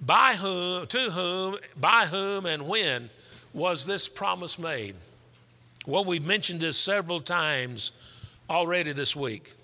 by 0.00 0.34
whom, 0.34 0.86
to 0.88 1.10
whom, 1.10 1.56
by 1.76 2.06
whom, 2.06 2.46
and 2.46 2.68
when 2.68 3.10
was 3.52 3.86
this 3.86 4.08
promise 4.08 4.58
made? 4.58 4.96
Well, 5.86 6.04
we've 6.04 6.26
mentioned 6.26 6.60
this 6.60 6.78
several 6.78 7.20
times 7.20 7.92
already 8.48 8.92
this 8.92 9.14
week. 9.14 9.54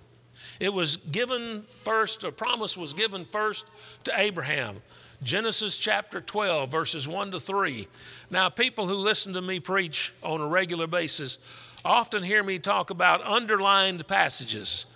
It 0.59 0.73
was 0.73 0.97
given 0.97 1.65
first, 1.85 2.25
a 2.25 2.33
promise 2.33 2.77
was 2.77 2.93
given 2.93 3.25
first 3.25 3.67
to 4.05 4.13
Abraham. 4.19 4.83
Genesis 5.23 5.79
chapter 5.79 6.21
12, 6.21 6.71
verses 6.71 7.07
1 7.07 7.33
to 7.33 7.41
3. 7.41 7.87
Now, 8.31 8.49
people 8.49 8.87
who 8.87 8.95
listen 8.95 9.35
to 9.35 9.43
me 9.43 9.61
preach 9.61 10.15
on 10.23 10.41
a 10.41 10.47
regular 10.47 10.87
basis 10.87 11.39
often 11.85 12.23
hear 12.23 12.43
me 12.43 12.59
talk 12.59 12.89
about 12.89 13.23
underlined 13.27 14.07
passages. 14.07 14.87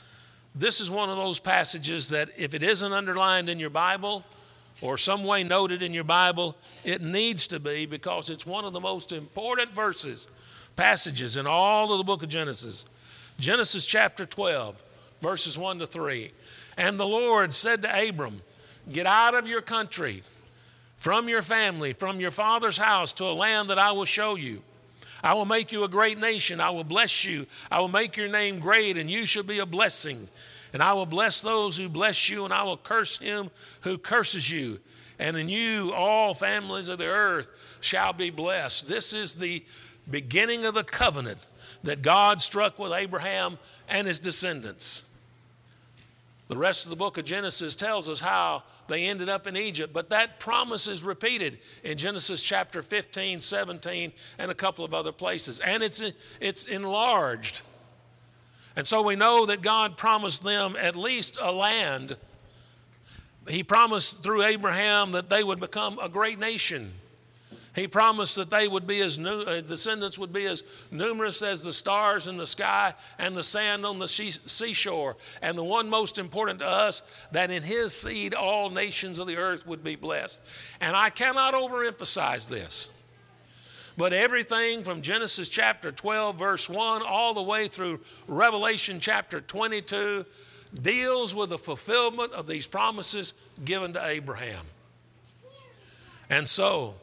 This 0.55 0.81
is 0.81 0.91
one 0.91 1.11
of 1.11 1.17
those 1.17 1.41
passages 1.41 2.11
that, 2.11 2.31
if 2.37 2.55
it 2.55 2.63
isn't 2.63 2.93
underlined 2.93 3.49
in 3.49 3.59
your 3.59 3.71
Bible 3.71 4.25
or 4.81 4.97
some 4.97 5.25
way 5.25 5.43
noted 5.43 5.83
in 5.83 5.93
your 5.93 6.05
Bible, 6.05 6.57
it 6.85 7.03
needs 7.03 7.47
to 7.49 7.59
be 7.59 7.87
because 7.87 8.31
it's 8.31 8.47
one 8.47 8.65
of 8.65 8.73
the 8.73 8.81
most 8.81 9.13
important 9.13 9.73
verses, 9.73 10.29
passages 10.77 11.37
in 11.37 11.47
all 11.47 11.93
of 11.93 11.99
the 11.99 12.05
book 12.05 12.23
of 12.23 12.29
Genesis. 12.29 12.87
Genesis 13.39 13.85
chapter 13.85 14.25
12 14.25 14.83
verses 15.25 15.57
1 15.57 15.79
to 15.79 15.87
3. 15.87 16.31
And 16.77 17.01
the 17.01 17.07
Lord 17.07 17.55
said 17.55 17.83
to 17.83 18.09
Abram, 18.09 18.43
Get 18.93 19.07
out 19.07 19.35
of 19.35 19.49
your 19.49 19.63
country, 19.63 20.23
from 20.97 21.29
your 21.29 21.41
family, 21.41 21.95
from 21.95 22.21
your 22.21 22.31
father's 22.31 22.77
house 22.77 23.13
to 23.15 23.25
a 23.25 23.33
land 23.33 23.71
that 23.71 23.79
I 23.79 23.93
will 23.93 24.05
show 24.05 24.35
you. 24.35 24.63
I 25.25 25.33
will 25.33 25.47
make 25.47 25.73
you 25.73 25.85
a 25.85 25.89
great 25.89 26.19
nation. 26.19 26.61
I 26.61 26.69
will 26.69 26.85
bless 26.85 27.25
you. 27.25 27.47
I 27.71 27.81
will 27.81 27.89
make 27.89 28.15
your 28.15 28.29
name 28.29 28.59
great, 28.61 28.99
and 28.99 29.11
you 29.11 29.25
shall 29.25 29.43
be 29.43 29.59
a 29.59 29.65
blessing. 29.65 30.29
And 30.75 30.83
I 30.83 30.93
will 30.93 31.07
bless 31.07 31.41
those 31.41 31.79
who 31.79 31.89
bless 31.89 32.29
you, 32.29 32.45
and 32.45 32.53
I 32.53 32.63
will 32.63 32.77
curse 32.77 33.19
him 33.19 33.51
who 33.81 33.97
curses 33.97 34.51
you. 34.51 34.81
And 35.19 35.35
in 35.39 35.49
you, 35.49 35.95
all 35.95 36.35
families 36.35 36.91
of 36.91 36.99
the 36.99 37.07
earth 37.07 37.49
shall 37.81 38.13
be 38.13 38.29
blessed. 38.29 38.87
This 38.87 39.15
is 39.15 39.37
the 39.37 39.65
beginning 40.11 40.67
of 40.67 40.75
the 40.75 40.85
covenant 40.85 41.39
that 41.85 42.03
God 42.03 42.43
struck 42.43 42.79
with 42.79 42.93
Abraham 42.93 43.59
and 43.89 44.07
his 44.07 44.21
descendants. 44.21 45.05
The 46.49 46.57
rest 46.57 46.85
of 46.85 46.91
the 46.91 46.97
book 46.97 47.17
of 47.17 47.25
Genesis 47.25 47.75
tells 47.75 48.09
us 48.09 48.21
how 48.21 48.65
they 48.87 49.07
ended 49.07 49.31
up 49.31 49.47
in 49.47 49.57
Egypt, 49.57 49.95
but 49.95 50.11
that 50.11 50.39
promise 50.39 50.87
is 50.87 51.03
repeated 51.03 51.59
in 51.83 51.97
Genesis 51.97 52.43
chapter 52.43 52.83
15, 52.83 53.41
17, 53.41 54.13
and 54.39 54.51
a 54.51 54.55
couple 54.55 54.85
of 54.85 54.93
other 54.93 55.13
places. 55.13 55.61
And 55.61 55.83
it's, 55.83 56.03
it's 56.41 56.67
enlarged. 56.67 57.63
And 58.77 58.87
so 58.87 59.01
we 59.01 59.17
know 59.17 59.47
that 59.47 59.63
God 59.63 59.97
promised 59.97 60.43
them 60.43 60.77
at 60.79 60.97
least 60.97 61.39
a 61.41 61.51
land. 61.51 62.19
He 63.49 63.63
promised 63.63 64.23
through 64.23 64.43
Abraham 64.43 65.13
that 65.13 65.31
they 65.31 65.43
would 65.43 65.61
become 65.61 65.99
a 65.99 66.11
great 66.11 66.39
nation. 66.39 66.93
He 67.75 67.89
promised 67.89 68.37
that 68.37 68.51
they 68.51 68.69
would 68.69 68.87
be 68.87 69.01
as 69.01 69.19
new, 69.19 69.43
uh, 69.43 69.61
descendants 69.61 70.17
would 70.17 70.33
be 70.33 70.47
as 70.47 70.63
numerous 70.93 71.43
as 71.43 71.65
the 71.65 71.73
stars 71.73 72.29
in 72.29 72.37
the 72.37 72.47
sky 72.47 72.95
and 73.19 73.37
the 73.37 73.43
sand 73.43 73.85
on 73.85 73.99
the 73.99 74.07
seashore. 74.07 75.17
And 75.43 75.59
the 75.59 75.65
one 75.65 75.91
most 75.91 76.17
important 76.17 76.61
to 76.61 76.69
us, 76.69 77.03
that 77.33 77.51
in 77.51 77.65
his 77.65 77.93
seed 77.93 78.33
all 78.33 78.71
nations 78.71 79.19
of 79.19 79.27
the 79.27 79.39
earth 79.39 79.67
would 79.67 79.83
be 79.83 79.97
blessed. 79.97 80.41
And 80.81 80.95
I 80.95 81.11
cannot 81.11 81.55
overemphasize 81.55 82.49
this. 82.49 82.91
But 83.97 84.13
everything 84.13 84.85
from 84.85 85.03
Genesis 85.03 85.49
chapter 85.49 85.91
12, 85.91 86.37
verse 86.37 86.69
1, 86.69 87.03
all 87.03 87.35
the 87.35 87.43
way 87.43 87.67
through 87.67 88.01
Revelation 88.29 89.01
chapter 89.01 89.41
22 89.41 90.25
deals 90.81 91.35
with 91.35 91.51
the 91.51 91.59
fulfillment 91.59 92.33
of 92.33 92.47
these 92.47 92.67
promises 92.67 93.35
given 93.65 93.93
to 93.95 94.05
Abraham. 94.05 94.67
And 96.31 96.49
so, 96.49 96.95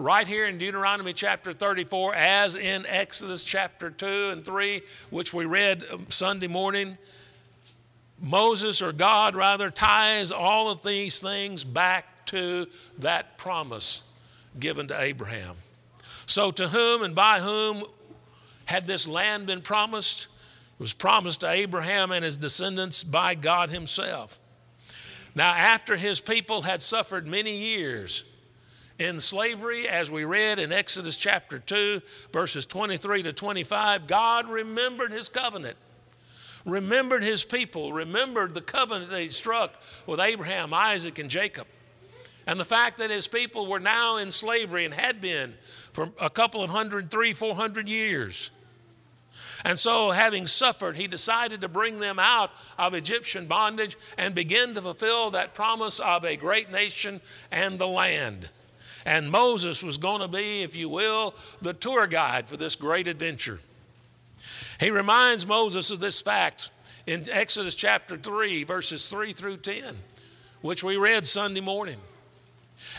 right 0.00 0.26
here 0.26 0.46
in 0.46 0.56
Deuteronomy 0.56 1.12
chapter 1.12 1.52
34, 1.52 2.14
as 2.14 2.56
in 2.56 2.86
Exodus 2.86 3.44
chapter 3.44 3.90
2 3.90 4.30
and 4.30 4.44
3, 4.44 4.80
which 5.10 5.34
we 5.34 5.44
read 5.44 5.84
um, 5.92 6.06
Sunday 6.08 6.46
morning, 6.46 6.96
Moses, 8.18 8.80
or 8.80 8.92
God 8.92 9.34
rather, 9.34 9.70
ties 9.70 10.32
all 10.32 10.70
of 10.70 10.82
these 10.82 11.20
things 11.20 11.64
back 11.64 12.24
to 12.26 12.66
that 12.98 13.36
promise 13.36 14.02
given 14.58 14.88
to 14.88 15.00
Abraham. 15.00 15.56
So, 16.26 16.50
to 16.52 16.68
whom 16.68 17.02
and 17.02 17.14
by 17.14 17.40
whom 17.40 17.84
had 18.64 18.86
this 18.86 19.06
land 19.06 19.46
been 19.46 19.62
promised? 19.62 20.28
It 20.78 20.82
was 20.82 20.92
promised 20.94 21.40
to 21.42 21.50
Abraham 21.50 22.10
and 22.10 22.24
his 22.24 22.38
descendants 22.38 23.04
by 23.04 23.34
God 23.34 23.68
Himself. 23.68 24.38
Now, 25.34 25.50
after 25.52 25.96
his 25.96 26.20
people 26.20 26.62
had 26.62 26.82
suffered 26.82 27.26
many 27.26 27.56
years, 27.56 28.24
in 29.00 29.18
slavery, 29.18 29.88
as 29.88 30.10
we 30.10 30.24
read 30.24 30.58
in 30.58 30.72
Exodus 30.72 31.16
chapter 31.16 31.58
2, 31.58 32.02
verses 32.34 32.66
23 32.66 33.22
to 33.22 33.32
25, 33.32 34.06
God 34.06 34.46
remembered 34.46 35.10
his 35.10 35.30
covenant, 35.30 35.78
remembered 36.66 37.22
his 37.22 37.42
people, 37.42 37.94
remembered 37.94 38.52
the 38.52 38.60
covenant 38.60 39.10
that 39.10 39.22
he 39.22 39.30
struck 39.30 39.80
with 40.06 40.20
Abraham, 40.20 40.74
Isaac, 40.74 41.18
and 41.18 41.30
Jacob. 41.30 41.66
And 42.46 42.60
the 42.60 42.64
fact 42.64 42.98
that 42.98 43.10
his 43.10 43.26
people 43.26 43.66
were 43.66 43.80
now 43.80 44.18
in 44.18 44.30
slavery 44.30 44.84
and 44.84 44.92
had 44.92 45.22
been 45.22 45.54
for 45.92 46.10
a 46.20 46.28
couple 46.28 46.62
of 46.62 46.68
hundred, 46.68 47.10
three, 47.10 47.32
four 47.32 47.54
hundred 47.54 47.88
years. 47.88 48.50
And 49.64 49.78
so, 49.78 50.10
having 50.10 50.46
suffered, 50.46 50.96
he 50.96 51.06
decided 51.06 51.62
to 51.62 51.68
bring 51.68 52.00
them 52.00 52.18
out 52.18 52.50
of 52.76 52.92
Egyptian 52.92 53.46
bondage 53.46 53.96
and 54.18 54.34
begin 54.34 54.74
to 54.74 54.82
fulfill 54.82 55.30
that 55.30 55.54
promise 55.54 56.00
of 56.00 56.24
a 56.24 56.36
great 56.36 56.70
nation 56.70 57.20
and 57.50 57.78
the 57.78 57.86
land. 57.86 58.50
And 59.06 59.30
Moses 59.30 59.82
was 59.82 59.98
going 59.98 60.20
to 60.20 60.28
be, 60.28 60.62
if 60.62 60.76
you 60.76 60.88
will, 60.88 61.34
the 61.62 61.72
tour 61.72 62.06
guide 62.06 62.48
for 62.48 62.56
this 62.56 62.76
great 62.76 63.08
adventure. 63.08 63.60
He 64.78 64.90
reminds 64.90 65.46
Moses 65.46 65.90
of 65.90 66.00
this 66.00 66.20
fact 66.20 66.70
in 67.06 67.26
Exodus 67.30 67.74
chapter 67.74 68.16
3, 68.16 68.64
verses 68.64 69.08
3 69.08 69.32
through 69.32 69.58
10, 69.58 69.96
which 70.62 70.84
we 70.84 70.96
read 70.96 71.26
Sunday 71.26 71.60
morning. 71.60 71.98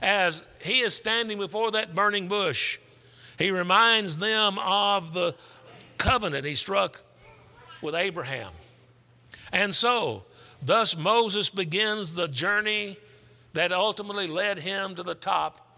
As 0.01 0.45
he 0.61 0.79
is 0.79 0.95
standing 0.95 1.37
before 1.39 1.71
that 1.71 1.95
burning 1.95 2.27
bush, 2.27 2.79
he 3.37 3.51
reminds 3.51 4.19
them 4.19 4.59
of 4.59 5.13
the 5.13 5.35
covenant 5.97 6.45
he 6.45 6.55
struck 6.55 7.03
with 7.81 7.95
Abraham. 7.95 8.51
And 9.51 9.73
so, 9.73 10.25
thus 10.61 10.95
Moses 10.95 11.49
begins 11.49 12.13
the 12.13 12.27
journey 12.27 12.97
that 13.53 13.71
ultimately 13.71 14.27
led 14.27 14.59
him 14.59 14.95
to 14.95 15.03
the 15.03 15.15
top 15.15 15.70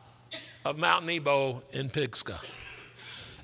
of 0.65 0.77
Mount 0.77 1.05
Nebo 1.05 1.61
in 1.71 1.89
Pisgah. 1.89 2.39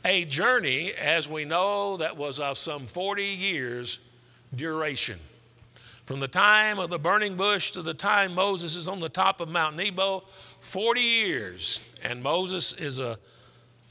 A 0.06 0.26
journey, 0.26 0.94
as 0.94 1.28
we 1.28 1.46
know, 1.46 1.98
that 1.98 2.16
was 2.16 2.40
of 2.40 2.58
some 2.58 2.88
40 2.88 3.24
years' 3.24 4.00
duration. 4.56 5.20
From 6.06 6.22
the 6.22 6.28
time 6.28 6.80
of 6.80 6.90
the 6.90 6.98
burning 6.98 7.36
bush 7.36 7.72
to 7.72 7.82
the 7.82 7.94
time 7.94 8.34
Moses 8.34 8.76
is 8.76 8.88
on 8.88 9.00
the 9.00 9.10
top 9.10 9.42
of 9.42 9.50
Mount 9.50 9.76
Nebo, 9.76 10.22
40 10.22 11.02
years. 11.02 11.92
And 12.02 12.24
Moses 12.24 12.74
is 12.74 13.00
a 13.00 13.20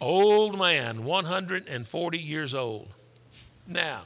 old 0.00 0.58
man, 0.58 1.04
140 1.04 2.18
years 2.18 2.54
old. 2.54 2.88
Now, 3.66 4.02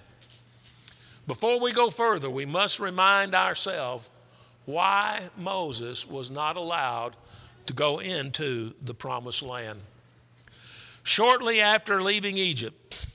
before 1.27 1.61
we 1.61 1.73
go 1.73 1.89
further, 1.89 2.29
we 2.29 2.45
must 2.45 2.81
remind 2.81 3.35
ourselves 3.35 4.11
why 4.65 5.29
Moses 5.37 6.07
was 6.07 6.31
not 6.31 6.57
allowed 6.57 7.15
to 7.67 7.73
go 7.73 7.99
into 7.99 8.75
the 8.83 8.95
promised 8.95 9.43
land. 9.43 9.81
Shortly 11.03 11.61
after 11.61 12.03
leaving 12.03 12.37
Egypt, 12.37 13.07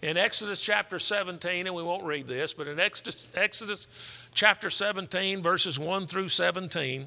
in 0.00 0.16
Exodus 0.16 0.60
chapter 0.60 0.98
17, 0.98 1.66
and 1.66 1.74
we 1.74 1.82
won't 1.82 2.04
read 2.04 2.26
this, 2.26 2.54
but 2.54 2.68
in 2.68 2.78
Exodus, 2.78 3.28
Exodus 3.34 3.86
chapter 4.32 4.70
17, 4.70 5.42
verses 5.42 5.78
1 5.78 6.06
through 6.06 6.28
17, 6.28 7.06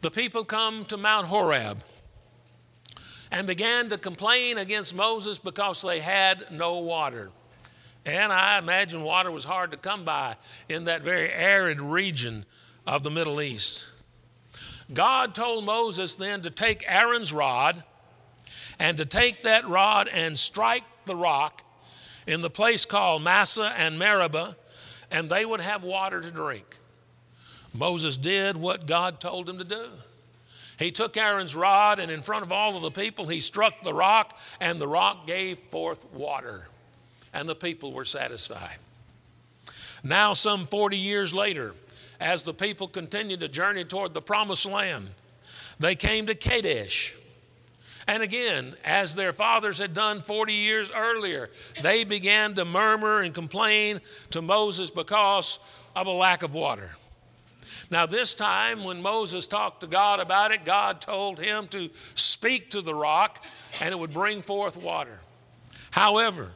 the 0.00 0.10
people 0.10 0.44
come 0.44 0.84
to 0.86 0.96
Mount 0.96 1.26
Horeb 1.26 1.82
and 3.30 3.46
began 3.46 3.88
to 3.88 3.98
complain 3.98 4.58
against 4.58 4.94
Moses 4.94 5.38
because 5.38 5.82
they 5.82 6.00
had 6.00 6.50
no 6.50 6.78
water. 6.78 7.30
And 8.04 8.32
I 8.32 8.58
imagine 8.58 9.02
water 9.02 9.30
was 9.30 9.44
hard 9.44 9.70
to 9.72 9.76
come 9.76 10.04
by 10.04 10.36
in 10.68 10.84
that 10.84 11.02
very 11.02 11.30
arid 11.30 11.80
region 11.80 12.46
of 12.86 13.02
the 13.02 13.10
Middle 13.10 13.40
East. 13.40 13.86
God 14.92 15.34
told 15.34 15.64
Moses 15.64 16.16
then 16.16 16.42
to 16.42 16.50
take 16.50 16.84
Aaron's 16.86 17.32
rod 17.32 17.84
and 18.78 18.96
to 18.96 19.04
take 19.04 19.42
that 19.42 19.68
rod 19.68 20.08
and 20.08 20.38
strike 20.38 20.84
the 21.04 21.16
rock 21.16 21.62
in 22.26 22.42
the 22.42 22.50
place 22.50 22.84
called 22.84 23.22
Massah 23.22 23.72
and 23.76 23.98
Meribah, 23.98 24.56
and 25.10 25.28
they 25.28 25.44
would 25.44 25.60
have 25.60 25.84
water 25.84 26.20
to 26.20 26.30
drink. 26.30 26.78
Moses 27.72 28.16
did 28.16 28.56
what 28.56 28.86
God 28.86 29.20
told 29.20 29.48
him 29.48 29.58
to 29.58 29.64
do. 29.64 29.86
He 30.78 30.92
took 30.92 31.16
Aaron's 31.16 31.56
rod, 31.56 31.98
and 31.98 32.10
in 32.10 32.22
front 32.22 32.44
of 32.44 32.52
all 32.52 32.76
of 32.76 32.82
the 32.82 32.90
people, 32.90 33.26
he 33.26 33.40
struck 33.40 33.82
the 33.82 33.94
rock, 33.94 34.38
and 34.60 34.80
the 34.80 34.86
rock 34.86 35.26
gave 35.26 35.58
forth 35.58 36.10
water, 36.12 36.68
and 37.34 37.48
the 37.48 37.54
people 37.54 37.92
were 37.92 38.04
satisfied. 38.04 38.78
Now, 40.04 40.34
some 40.34 40.66
40 40.66 40.96
years 40.96 41.34
later, 41.34 41.74
as 42.20 42.42
the 42.42 42.54
people 42.54 42.88
continued 42.88 43.40
to 43.40 43.48
journey 43.48 43.84
toward 43.84 44.14
the 44.14 44.22
promised 44.22 44.66
land. 44.66 45.10
They 45.78 45.94
came 45.94 46.26
to 46.26 46.34
Kadesh. 46.34 47.16
And 48.06 48.22
again, 48.22 48.74
as 48.84 49.14
their 49.14 49.32
fathers 49.32 49.78
had 49.78 49.92
done 49.92 50.22
40 50.22 50.54
years 50.54 50.90
earlier, 50.90 51.50
they 51.82 52.04
began 52.04 52.54
to 52.54 52.64
murmur 52.64 53.20
and 53.20 53.34
complain 53.34 54.00
to 54.30 54.40
Moses 54.40 54.90
because 54.90 55.58
of 55.94 56.06
a 56.06 56.10
lack 56.10 56.42
of 56.42 56.54
water. 56.54 56.90
Now, 57.90 58.06
this 58.06 58.34
time, 58.34 58.84
when 58.84 59.02
Moses 59.02 59.46
talked 59.46 59.82
to 59.82 59.86
God 59.86 60.20
about 60.20 60.52
it, 60.52 60.64
God 60.64 61.00
told 61.00 61.38
him 61.38 61.68
to 61.68 61.90
speak 62.14 62.70
to 62.70 62.80
the 62.80 62.94
rock 62.94 63.44
and 63.80 63.92
it 63.92 63.98
would 63.98 64.12
bring 64.12 64.42
forth 64.42 64.76
water. 64.76 65.20
However, 65.90 66.52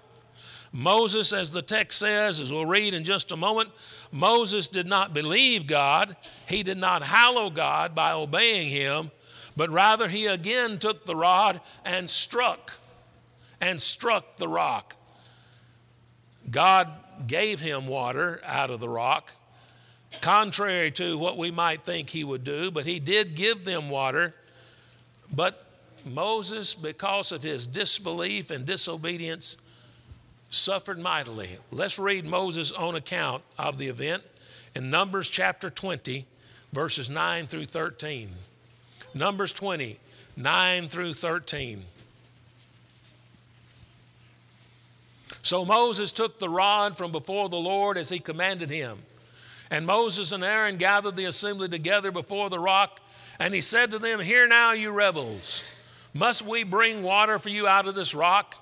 Moses, 0.73 1.35
as 1.35 1.53
the 1.53 1.63
text 1.63 1.99
says, 1.99 2.41
as 2.41 2.51
we'll 2.51 2.67
read 2.67 2.95
in 2.95 3.05
just 3.05 3.31
a 3.31 3.37
moment, 3.37 3.71
Moses 4.13 4.69
did 4.69 4.87
not 4.87 5.15
believe 5.15 5.67
God. 5.67 6.17
He 6.47 6.63
did 6.63 6.77
not 6.77 7.03
hallow 7.03 7.49
God 7.49 7.95
by 7.95 8.13
obeying 8.13 8.71
him, 8.71 9.11
but 9.57 9.71
rather 9.71 10.09
he 10.09 10.27
again 10.27 10.79
took 10.79 11.07
the 11.07 11.17
rod 11.17 11.61
and 11.85 12.09
struck, 12.09 12.75
and 13.61 13.81
struck 13.81 14.37
the 14.37 14.49
rock. 14.49 14.97
God 16.51 16.91
gave 17.27 17.61
him 17.61 17.87
water 17.87 18.43
out 18.45 18.71
of 18.71 18.81
the 18.81 18.89
rock, 18.89 19.33
contrary 20.21 20.91
to 20.93 21.17
what 21.17 21.39
we 21.39 21.51
might 21.51 21.85
think 21.85 22.11
he 22.11 22.23
would 22.23 22.45
do, 22.45 22.71
but 22.71 22.85
he 22.85 23.01
did 23.01 23.35
give 23.35 23.65
them 23.65 23.89
water. 23.89 24.35
But 25.33 25.65
Moses, 26.05 26.75
because 26.75 27.33
of 27.33 27.43
his 27.43 27.67
disbelief 27.67 28.51
and 28.51 28.67
disobedience, 28.67 29.57
suffered 30.53 30.99
mightily. 30.99 31.57
Let's 31.71 31.99
read 31.99 32.27
Moses' 32.27 32.73
own 32.73 32.95
account 32.95 33.43
of 33.59 33.79
the 33.79 33.89
event 33.89 34.23
in 34.75 34.91
Numbers 34.91 35.31
chapter 35.31 35.71
20, 35.71 36.27
verses 36.73 37.09
9 37.09 37.47
through 37.47 37.65
13. 37.65 38.31
Numbers 39.15 39.53
20, 39.55 39.99
9 40.37 40.89
through 40.89 41.15
13. 41.15 41.85
So 45.43 45.65
Moses 45.65 46.13
took 46.13 46.39
the 46.39 46.51
rod 46.51 46.99
from 46.99 47.13
before 47.13 47.49
the 47.49 47.57
Lord 47.57 47.97
as 47.97 48.11
he 48.11 48.19
commanded 48.19 48.71
him. 48.71 48.99
And 49.71 49.87
Moses 49.87 50.33
and 50.33 50.45
Aaron 50.45 50.77
gathered 50.77 51.17
the 51.17 51.25
assembly 51.25 51.69
together 51.69 52.11
before 52.11 52.51
the 52.51 52.59
rock, 52.59 53.01
and 53.39 53.55
he 53.55 53.63
said 53.63 53.91
to 53.91 53.99
them, 53.99 54.21
Hear 54.21 54.47
now, 54.47 54.73
you 54.73 54.93
rebels, 54.93 55.65
must 56.13 56.43
we 56.43 56.63
bring 56.63 57.03
water 57.03 57.39
for 57.39 57.49
you 57.49 57.67
out 57.67 57.89
of 57.89 57.95
this 57.95 58.15
rock? 58.15 58.62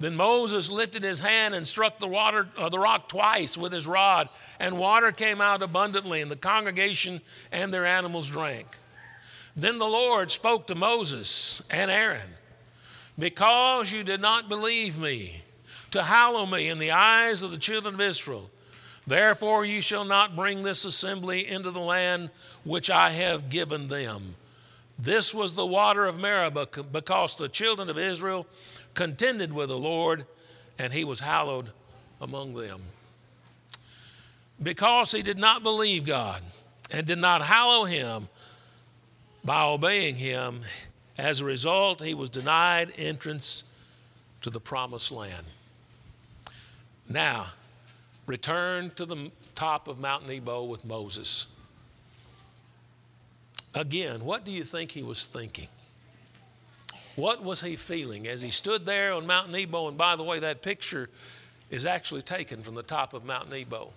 Then 0.00 0.14
Moses 0.14 0.70
lifted 0.70 1.02
his 1.02 1.20
hand 1.20 1.54
and 1.54 1.66
struck 1.66 1.98
the 1.98 2.06
water, 2.06 2.48
uh, 2.56 2.68
the 2.68 2.78
rock 2.78 3.08
twice 3.08 3.58
with 3.58 3.72
his 3.72 3.86
rod, 3.86 4.28
and 4.60 4.78
water 4.78 5.10
came 5.10 5.40
out 5.40 5.62
abundantly, 5.62 6.20
and 6.20 6.30
the 6.30 6.36
congregation 6.36 7.20
and 7.50 7.74
their 7.74 7.84
animals 7.84 8.30
drank. 8.30 8.66
Then 9.56 9.78
the 9.78 9.86
Lord 9.86 10.30
spoke 10.30 10.68
to 10.68 10.76
Moses 10.76 11.62
and 11.68 11.90
Aaron, 11.90 12.30
Because 13.18 13.90
you 13.90 14.04
did 14.04 14.20
not 14.20 14.48
believe 14.48 14.98
me, 14.98 15.42
to 15.90 16.04
hallow 16.04 16.46
me 16.46 16.68
in 16.68 16.78
the 16.78 16.92
eyes 16.92 17.42
of 17.42 17.50
the 17.50 17.58
children 17.58 17.94
of 17.94 18.00
Israel, 18.00 18.50
therefore 19.06 19.64
you 19.64 19.80
shall 19.80 20.04
not 20.04 20.36
bring 20.36 20.62
this 20.62 20.84
assembly 20.84 21.48
into 21.48 21.72
the 21.72 21.80
land 21.80 22.30
which 22.62 22.88
I 22.88 23.10
have 23.10 23.50
given 23.50 23.88
them. 23.88 24.36
This 24.98 25.32
was 25.32 25.54
the 25.54 25.66
water 25.66 26.06
of 26.06 26.18
Meribah, 26.18 26.68
because 26.92 27.36
the 27.36 27.48
children 27.48 27.88
of 27.88 27.98
Israel 27.98 28.46
contended 28.98 29.52
with 29.52 29.68
the 29.68 29.78
Lord, 29.78 30.26
and 30.76 30.92
he 30.92 31.04
was 31.04 31.20
hallowed 31.20 31.70
among 32.20 32.54
them. 32.54 32.80
Because 34.60 35.12
he 35.12 35.22
did 35.22 35.38
not 35.38 35.62
believe 35.62 36.04
God 36.04 36.42
and 36.90 37.06
did 37.06 37.18
not 37.18 37.42
hallow 37.42 37.84
him 37.84 38.28
by 39.44 39.62
obeying 39.62 40.16
him, 40.16 40.62
as 41.16 41.38
a 41.38 41.44
result, 41.44 42.02
he 42.02 42.12
was 42.12 42.28
denied 42.28 42.92
entrance 42.96 43.62
to 44.40 44.50
the 44.50 44.58
promised 44.58 45.12
land. 45.12 45.46
Now, 47.08 47.50
return 48.26 48.90
to 48.96 49.06
the 49.06 49.30
top 49.54 49.86
of 49.86 50.00
Mount 50.00 50.26
Nebo 50.26 50.64
with 50.64 50.84
Moses. 50.84 51.46
Again, 53.74 54.24
what 54.24 54.44
do 54.44 54.50
you 54.50 54.64
think 54.64 54.90
he 54.90 55.04
was 55.04 55.24
thinking? 55.24 55.68
What 57.18 57.42
was 57.42 57.62
he 57.62 57.74
feeling 57.74 58.28
as 58.28 58.42
he 58.42 58.50
stood 58.50 58.86
there 58.86 59.12
on 59.12 59.26
Mount 59.26 59.50
Nebo? 59.50 59.88
And 59.88 59.98
by 59.98 60.14
the 60.14 60.22
way, 60.22 60.38
that 60.38 60.62
picture 60.62 61.10
is 61.68 61.84
actually 61.84 62.22
taken 62.22 62.62
from 62.62 62.76
the 62.76 62.82
top 62.84 63.12
of 63.12 63.24
Mount 63.24 63.50
Nebo. 63.50 63.90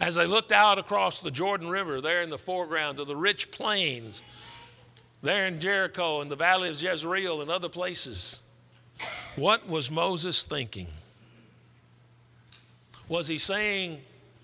As 0.00 0.16
they 0.16 0.26
looked 0.26 0.50
out 0.50 0.76
across 0.76 1.20
the 1.20 1.30
Jordan 1.30 1.68
River, 1.68 2.00
there 2.00 2.20
in 2.20 2.30
the 2.30 2.38
foreground, 2.38 2.98
to 2.98 3.04
the 3.04 3.14
rich 3.14 3.52
plains, 3.52 4.24
there 5.22 5.46
in 5.46 5.60
Jericho 5.60 6.20
and 6.20 6.28
the 6.28 6.34
valley 6.34 6.68
of 6.68 6.82
Jezreel 6.82 7.42
and 7.42 7.48
other 7.48 7.68
places, 7.68 8.40
what 9.36 9.68
was 9.68 9.88
Moses 9.88 10.42
thinking? 10.42 10.88
Was 13.08 13.28
he 13.28 13.38
saying, 13.38 14.00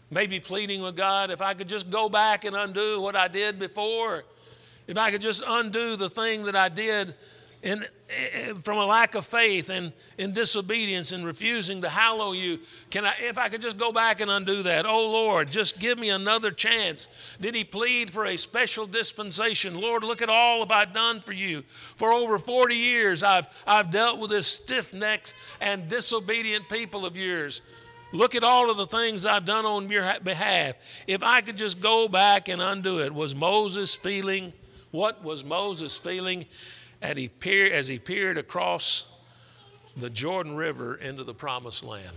maybe 0.09 0.39
pleading 0.39 0.83
with 0.83 0.95
God, 0.95 1.33
if 1.33 1.43
I 1.43 1.53
could 1.53 1.69
just 1.69 1.91
go 1.91 2.09
back 2.09 2.45
and 2.45 2.55
undo 2.55 3.01
what 3.01 3.17
I 3.17 3.27
did 3.27 3.59
before? 3.59 4.23
If 4.87 4.97
I 4.97 5.11
could 5.11 5.21
just 5.21 5.43
undo 5.45 5.97
the 5.97 6.09
thing 6.09 6.45
that 6.45 6.55
I 6.55 6.69
did 6.69 7.17
in, 7.63 7.85
eh, 8.09 8.53
from 8.63 8.79
a 8.79 8.87
lack 8.87 9.15
of 9.15 9.27
faith 9.27 9.69
and 9.69 9.93
in 10.17 10.33
disobedience 10.33 11.11
and 11.11 11.27
refusing 11.27 11.83
to 11.83 11.89
hallow 11.89 12.33
you 12.33 12.61
can 12.91 13.05
i 13.05 13.13
if 13.21 13.37
i 13.37 13.49
could 13.49 13.61
just 13.61 13.77
go 13.77 13.91
back 13.91 14.21
and 14.21 14.31
undo 14.31 14.63
that. 14.63 14.87
Oh 14.87 15.11
lord 15.11 15.51
just 15.51 15.79
give 15.79 15.99
me 15.99 16.11
another 16.11 16.51
chance. 16.51 17.09
Did 17.41 17.55
he 17.55 17.65
plead 17.65 18.11
for 18.11 18.27
a 18.27 18.37
special 18.37 18.87
dispensation? 18.87 19.81
Lord 19.81 20.05
look 20.05 20.23
at 20.23 20.31
all 20.31 20.61
have 20.61 20.71
i 20.71 20.85
done 20.85 21.21
for 21.21 21.33
you. 21.33 21.63
For 21.63 22.13
over 22.13 22.39
40 22.39 22.75
years 22.75 23.23
i've 23.23 23.47
i've 23.67 23.91
dealt 23.91 24.19
with 24.19 24.31
this 24.31 24.47
stiff-necked 24.47 25.35
and 25.61 25.89
disobedient 25.89 26.69
people 26.69 27.05
of 27.05 27.17
yours. 27.17 27.63
Look 28.13 28.35
at 28.35 28.43
all 28.43 28.71
of 28.71 28.79
the 28.79 28.87
things 28.87 29.27
I've 29.27 29.45
done 29.45 29.67
on 29.67 29.91
your 29.91 30.15
behalf. 30.23 30.77
If 31.07 31.23
I 31.23 31.43
could 31.43 31.59
just 31.59 31.81
go 31.81 32.09
back 32.09 32.49
and 32.49 32.63
undo 32.63 33.01
it, 33.01 33.13
was 33.13 33.35
Moses 33.35 33.95
feeling? 33.95 34.55
What 34.93 35.23
was 35.23 35.45
Moses 35.45 35.95
feeling 35.95 36.47
as 37.01 37.17
he 37.17 37.29
peered, 37.29 37.73
as 37.73 37.89
he 37.89 37.99
peered 37.99 38.39
across 38.39 39.07
the 39.97 40.11
Jordan 40.11 40.57
River 40.57 40.95
into 40.95 41.25
the 41.25 41.35
promised 41.35 41.85
land. 41.85 42.17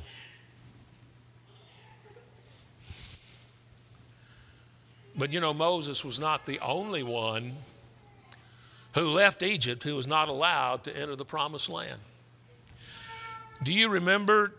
But 5.16 5.34
you 5.34 5.40
know, 5.40 5.54
Moses 5.54 6.06
was 6.06 6.20
not 6.20 6.46
the 6.46 6.60
only 6.62 7.04
one 7.04 7.54
who 8.94 9.10
left 9.10 9.44
Egypt 9.44 9.84
who 9.84 9.96
was 9.96 10.08
not 10.08 10.30
allowed 10.30 10.84
to 10.86 10.96
enter 10.96 11.16
the 11.16 11.26
promised 11.26 11.70
land. 11.70 12.00
Do 13.64 13.74
you 13.74 13.90
remember 13.90 14.54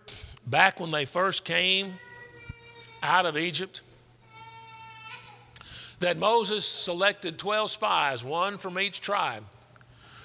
back 0.46 0.78
when 0.78 0.90
they 0.90 1.04
first 1.04 1.44
came 1.44 1.94
out 3.02 3.26
of 3.26 3.36
Egypt? 3.36 3.82
That 6.00 6.16
Moses 6.16 6.66
selected 6.66 7.38
12 7.38 7.70
spies, 7.70 8.24
one 8.24 8.58
from 8.58 8.78
each 8.78 9.00
tribe 9.00 9.44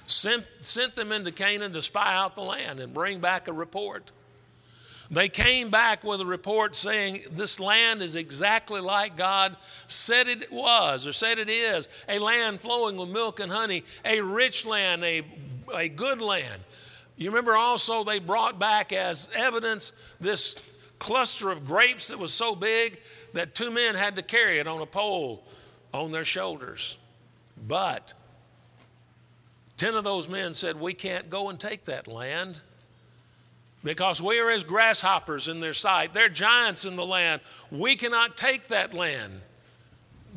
sent, 0.08 0.46
sent 0.62 0.96
them 0.96 1.12
into 1.12 1.32
Canaan 1.32 1.74
to 1.74 1.82
spy 1.82 2.16
out 2.16 2.36
the 2.36 2.42
land 2.42 2.80
and 2.80 2.94
bring 2.94 3.20
back 3.20 3.48
a 3.48 3.54
report. 3.54 4.12
They 5.10 5.30
came 5.30 5.70
back 5.70 6.04
with 6.04 6.20
a 6.20 6.26
report 6.26 6.76
saying 6.76 7.22
this 7.32 7.60
land 7.60 8.02
is 8.02 8.16
exactly 8.16 8.82
like 8.82 9.16
God 9.16 9.56
said 9.88 10.28
it 10.28 10.52
was 10.52 11.08
or 11.08 11.14
said 11.14 11.40
it 11.40 11.50
is 11.50 11.88
a 12.10 12.20
land 12.20 12.60
flowing 12.60 12.98
with 12.98 13.10
milk 13.10 13.40
and 13.40 13.52
honey, 13.52 13.84
a 14.04 14.20
rich 14.20 14.66
land, 14.66 15.04
a, 15.04 15.24
a 15.74 15.88
good 15.88 16.22
land. 16.22 16.62
You 17.16 17.30
remember 17.30 17.56
also 17.56 18.04
they 18.04 18.20
brought 18.20 18.60
back 18.60 18.92
as 18.92 19.30
evidence 19.34 19.94
this 20.20 20.72
cluster 21.00 21.52
of 21.52 21.66
grapes 21.66 22.10
that 22.10 22.20
was 22.20 22.34
so 22.34 22.54
big 22.56 23.00
that 23.34 23.56
two 23.56 23.72
men 23.72 23.96
had 23.96 24.18
to 24.18 24.22
carry 24.22 24.60
it 24.60 24.68
on 24.68 24.82
a 24.82 24.86
pole 24.86 25.44
on 25.94 26.12
their 26.12 26.26
shoulders. 26.26 26.98
But 27.66 28.14
Ten 29.78 29.94
of 29.94 30.04
those 30.04 30.28
men 30.28 30.54
said, 30.54 30.80
We 30.80 30.94
can't 30.94 31.30
go 31.30 31.50
and 31.50 31.60
take 31.60 31.86
that 31.86 32.08
land 32.08 32.62
because 33.84 34.22
we 34.22 34.40
are 34.40 34.50
as 34.50 34.64
grasshoppers 34.64 35.48
in 35.48 35.60
their 35.60 35.74
sight. 35.74 36.14
They're 36.14 36.30
giants 36.30 36.84
in 36.84 36.96
the 36.96 37.06
land. 37.06 37.42
We 37.72 37.96
cannot 37.96 38.36
take 38.36 38.68
that 38.70 38.94
land. 38.94 39.42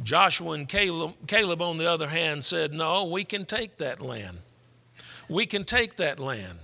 Joshua 0.03 0.53
and 0.53 0.69
Caleb, 0.69 1.15
Caleb, 1.27 1.61
on 1.61 1.79
the 1.79 1.91
other 1.91 2.09
hand, 2.09 2.45
said, 2.45 2.73
No, 2.73 3.05
we 3.05 3.25
can 3.25 3.47
take 3.47 3.79
that 3.79 4.01
land. 4.01 4.39
We 5.29 5.47
can 5.47 5.65
take 5.65 5.97
that 5.97 6.21
land. 6.21 6.59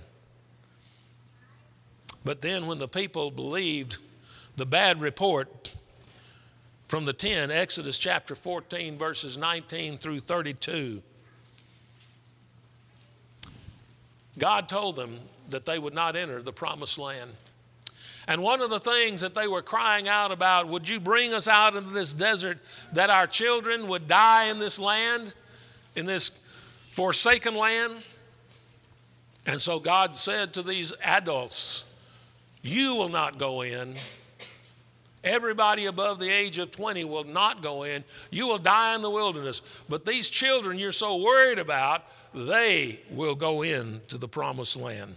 But 2.23 2.41
then, 2.41 2.67
when 2.67 2.77
the 2.77 2.87
people 2.87 3.31
believed 3.31 3.97
the 4.55 4.65
bad 4.65 5.01
report 5.01 5.75
from 6.87 7.05
the 7.05 7.13
10, 7.13 7.51
Exodus 7.51 7.97
chapter 7.97 8.35
14, 8.35 8.97
verses 8.97 9.37
19 9.37 9.97
through 9.97 10.19
32, 10.19 11.01
God 14.37 14.69
told 14.69 14.95
them 14.95 15.19
that 15.49 15.65
they 15.65 15.79
would 15.79 15.93
not 15.93 16.15
enter 16.15 16.41
the 16.41 16.53
promised 16.53 16.97
land. 16.97 17.31
And 18.27 18.43
one 18.43 18.61
of 18.61 18.69
the 18.69 18.79
things 18.79 19.21
that 19.21 19.35
they 19.35 19.47
were 19.47 19.61
crying 19.61 20.07
out 20.07 20.31
about, 20.31 20.67
would 20.67 20.89
you 20.89 20.99
bring 20.99 21.33
us 21.33 21.47
out 21.47 21.75
into 21.75 21.91
this 21.91 22.13
desert 22.13 22.59
that 22.91 23.09
our 23.09 23.25
children 23.25 23.87
would 23.87 24.07
die 24.07 24.45
in 24.45 24.59
this 24.59 24.79
land, 24.79 25.33
in 25.95 26.05
this 26.05 26.31
forsaken 26.81 27.55
land? 27.55 27.95
And 29.45 29.61
so 29.61 29.79
God 29.79 30.17
said 30.17 30.53
to 30.53 30.61
these 30.61 30.91
adults, 31.01 31.85
You 32.61 32.95
will 32.95 33.07
not 33.07 33.37
go 33.37 33.61
in. 33.61 33.95
Everybody 35.23 35.85
above 35.85 36.19
the 36.19 36.29
age 36.29 36.59
of 36.59 36.71
20 36.71 37.03
will 37.03 37.23
not 37.23 37.61
go 37.61 37.83
in. 37.83 38.03
You 38.29 38.47
will 38.47 38.57
die 38.57 38.95
in 38.95 39.01
the 39.01 39.09
wilderness. 39.09 39.61
But 39.89 40.05
these 40.05 40.29
children 40.29 40.77
you're 40.77 40.91
so 40.91 41.17
worried 41.17 41.59
about, 41.59 42.03
they 42.33 42.99
will 43.09 43.35
go 43.35 43.63
into 43.63 44.17
the 44.17 44.27
promised 44.27 44.77
land. 44.77 45.15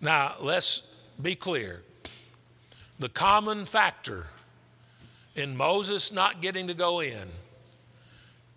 Now, 0.00 0.34
let's 0.40 0.82
be 1.20 1.34
clear. 1.34 1.82
The 2.98 3.08
common 3.08 3.64
factor 3.64 4.26
in 5.34 5.56
Moses 5.56 6.12
not 6.12 6.40
getting 6.40 6.66
to 6.66 6.74
go 6.74 7.00
in 7.00 7.28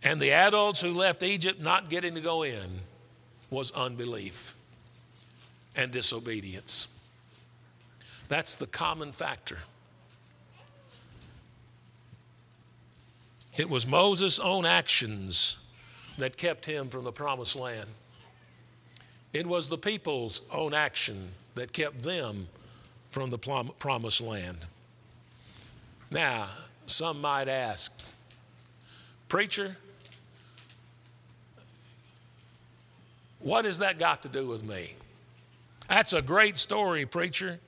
and 0.03 0.19
the 0.19 0.31
adults 0.31 0.81
who 0.81 0.91
left 0.93 1.23
Egypt 1.23 1.61
not 1.61 1.89
getting 1.89 2.15
to 2.15 2.21
go 2.21 2.43
in 2.43 2.81
was 3.49 3.71
unbelief 3.71 4.55
and 5.75 5.91
disobedience. 5.91 6.87
That's 8.31 8.55
the 8.55 8.65
common 8.65 9.11
factor. 9.11 9.57
It 13.57 13.69
was 13.69 13.85
Moses' 13.85 14.39
own 14.39 14.63
actions 14.63 15.57
that 16.17 16.37
kept 16.37 16.65
him 16.65 16.87
from 16.87 17.03
the 17.03 17.11
promised 17.11 17.57
land. 17.57 17.89
It 19.33 19.45
was 19.45 19.67
the 19.67 19.77
people's 19.77 20.43
own 20.49 20.73
action 20.73 21.31
that 21.55 21.73
kept 21.73 22.03
them 22.03 22.47
from 23.09 23.31
the 23.31 23.37
promised 23.37 24.21
land. 24.21 24.59
Now, 26.09 26.47
some 26.87 27.19
might 27.19 27.49
ask, 27.49 27.91
Preacher, 29.27 29.75
what 33.39 33.65
has 33.65 33.79
that 33.79 33.99
got 33.99 34.21
to 34.21 34.29
do 34.29 34.47
with 34.47 34.63
me? 34.63 34.95
That's 35.89 36.13
a 36.13 36.21
great 36.21 36.55
story, 36.55 37.05
preacher, 37.05 37.59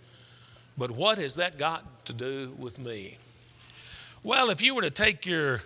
but 0.78 0.92
what 0.92 1.18
has 1.18 1.36
that 1.36 1.58
got 1.58 2.06
to 2.06 2.14
do 2.14 2.54
with 2.58 2.80
me? 2.80 3.18
Well, 4.24 4.50
if 4.50 4.62
you 4.62 4.74
were 4.74 4.82
to 4.82 4.90
take 4.90 5.26
your 5.26 5.62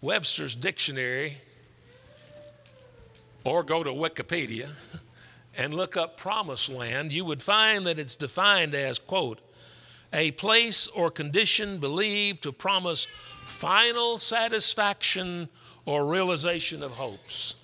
Webster's 0.00 0.54
dictionary 0.54 1.38
or 3.44 3.62
go 3.62 3.82
to 3.82 3.90
Wikipedia 3.90 4.70
and 5.56 5.74
look 5.74 5.96
up 5.96 6.16
promised 6.16 6.68
land, 6.68 7.12
you 7.12 7.24
would 7.24 7.42
find 7.42 7.86
that 7.86 7.98
it's 7.98 8.16
defined 8.16 8.74
as, 8.74 8.98
quote, 8.98 9.40
a 10.12 10.30
place 10.32 10.88
or 10.88 11.10
condition 11.10 11.78
believed 11.78 12.42
to 12.42 12.52
promise 12.52 13.06
final 13.44 14.18
satisfaction 14.18 15.48
or 15.86 16.06
realization 16.06 16.82
of 16.82 16.92
hopes. 16.92 17.54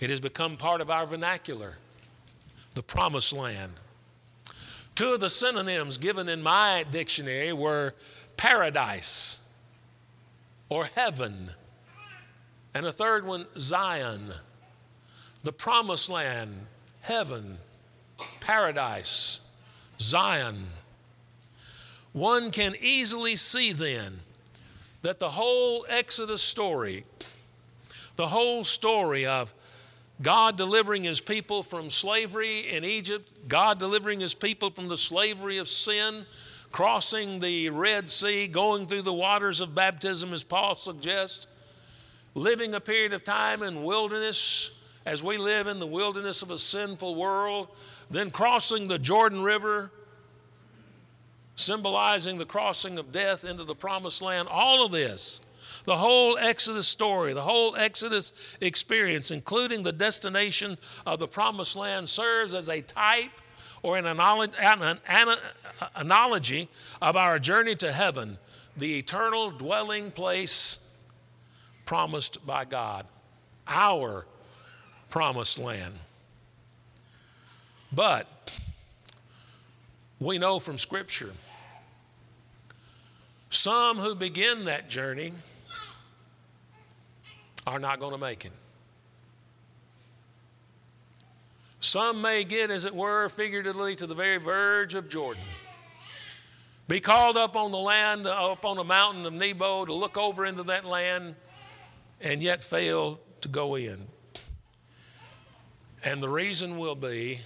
It 0.00 0.10
has 0.10 0.20
become 0.20 0.56
part 0.56 0.80
of 0.80 0.90
our 0.90 1.06
vernacular, 1.06 1.76
the 2.74 2.82
promised 2.82 3.32
land. 3.32 3.72
Two 4.98 5.12
of 5.12 5.20
the 5.20 5.30
synonyms 5.30 5.96
given 5.96 6.28
in 6.28 6.42
my 6.42 6.84
dictionary 6.90 7.52
were 7.52 7.94
paradise 8.36 9.38
or 10.68 10.86
heaven, 10.86 11.50
and 12.74 12.84
a 12.84 12.90
third 12.90 13.24
one, 13.24 13.46
Zion 13.56 14.32
the 15.44 15.52
promised 15.52 16.10
land, 16.10 16.66
heaven, 17.02 17.58
paradise, 18.40 19.40
Zion. 20.00 20.66
One 22.12 22.50
can 22.50 22.74
easily 22.80 23.36
see 23.36 23.72
then 23.72 24.22
that 25.02 25.20
the 25.20 25.30
whole 25.30 25.86
Exodus 25.88 26.42
story, 26.42 27.04
the 28.16 28.26
whole 28.26 28.64
story 28.64 29.24
of 29.24 29.54
God 30.20 30.56
delivering 30.56 31.04
his 31.04 31.20
people 31.20 31.62
from 31.62 31.90
slavery 31.90 32.68
in 32.68 32.84
Egypt, 32.84 33.48
God 33.48 33.78
delivering 33.78 34.20
his 34.20 34.34
people 34.34 34.70
from 34.70 34.88
the 34.88 34.96
slavery 34.96 35.58
of 35.58 35.68
sin, 35.68 36.26
crossing 36.72 37.38
the 37.38 37.70
Red 37.70 38.08
Sea, 38.08 38.48
going 38.48 38.86
through 38.86 39.02
the 39.02 39.12
waters 39.12 39.60
of 39.60 39.74
baptism, 39.74 40.32
as 40.32 40.42
Paul 40.42 40.74
suggests, 40.74 41.46
living 42.34 42.74
a 42.74 42.80
period 42.80 43.12
of 43.12 43.22
time 43.22 43.62
in 43.62 43.84
wilderness, 43.84 44.72
as 45.06 45.22
we 45.22 45.38
live 45.38 45.66
in 45.66 45.78
the 45.78 45.86
wilderness 45.86 46.42
of 46.42 46.50
a 46.50 46.58
sinful 46.58 47.14
world, 47.14 47.68
then 48.10 48.30
crossing 48.30 48.88
the 48.88 48.98
Jordan 48.98 49.42
River, 49.42 49.90
symbolizing 51.54 52.38
the 52.38 52.44
crossing 52.44 52.98
of 52.98 53.12
death 53.12 53.44
into 53.44 53.64
the 53.64 53.74
promised 53.74 54.20
land, 54.20 54.48
all 54.48 54.84
of 54.84 54.90
this, 54.90 55.40
the 55.88 55.96
whole 55.96 56.36
Exodus 56.36 56.86
story, 56.86 57.32
the 57.32 57.40
whole 57.40 57.74
Exodus 57.74 58.34
experience, 58.60 59.30
including 59.30 59.84
the 59.84 59.92
destination 59.92 60.76
of 61.06 61.18
the 61.18 61.26
promised 61.26 61.76
land, 61.76 62.10
serves 62.10 62.52
as 62.52 62.68
a 62.68 62.82
type 62.82 63.30
or 63.82 63.96
an 63.96 64.04
uh, 64.04 64.96
analogy 65.96 66.68
of 67.00 67.16
our 67.16 67.38
journey 67.38 67.74
to 67.74 67.90
heaven, 67.90 68.36
the 68.76 68.98
eternal 68.98 69.50
dwelling 69.50 70.10
place 70.10 70.78
promised 71.86 72.44
by 72.44 72.66
God. 72.66 73.06
Our 73.66 74.26
promised 75.08 75.58
land. 75.58 75.94
But 77.94 78.26
we 80.20 80.36
know 80.36 80.58
from 80.58 80.76
Scripture 80.76 81.32
some 83.48 83.96
who 83.96 84.14
begin 84.14 84.66
that 84.66 84.90
journey 84.90 85.32
are 87.74 87.78
not 87.78 88.00
going 88.00 88.12
to 88.12 88.18
make 88.18 88.44
it. 88.44 88.52
Some 91.80 92.20
may 92.20 92.44
get, 92.44 92.70
as 92.70 92.84
it 92.84 92.94
were, 92.94 93.28
figuratively 93.28 93.94
to 93.96 94.06
the 94.06 94.14
very 94.14 94.38
verge 94.38 94.94
of 94.94 95.08
Jordan. 95.08 95.42
Be 96.88 97.00
called 97.00 97.36
up 97.36 97.54
on 97.54 97.70
the 97.70 97.78
land, 97.78 98.26
up 98.26 98.64
on 98.64 98.76
the 98.76 98.84
mountain 98.84 99.26
of 99.26 99.32
Nebo 99.32 99.84
to 99.84 99.92
look 99.92 100.16
over 100.16 100.44
into 100.44 100.62
that 100.64 100.84
land, 100.84 101.36
and 102.20 102.42
yet 102.42 102.64
fail 102.64 103.20
to 103.42 103.48
go 103.48 103.76
in. 103.76 104.06
And 106.02 106.22
the 106.22 106.28
reason 106.28 106.78
will 106.78 106.94
be 106.94 107.40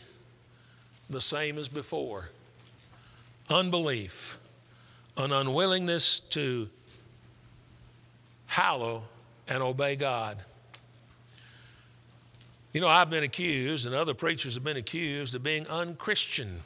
the 1.11 1.21
same 1.21 1.59
as 1.59 1.69
before 1.69 2.31
unbelief, 3.51 4.39
an 5.17 5.31
unwillingness 5.31 6.21
to 6.21 6.71
hallow 8.47 9.03
and 9.53 9.63
obey 9.63 9.97
God. 9.97 10.39
You 12.73 12.81
know, 12.81 12.89
I've 12.89 13.11
been 13.11 13.23
accused, 13.23 13.85
and 13.85 13.95
other 13.95 14.15
preachers 14.15 14.55
have 14.55 14.65
been 14.65 14.79
accused 14.79 15.35
of 15.35 15.43
being 15.43 15.67
unchristian 15.67 16.61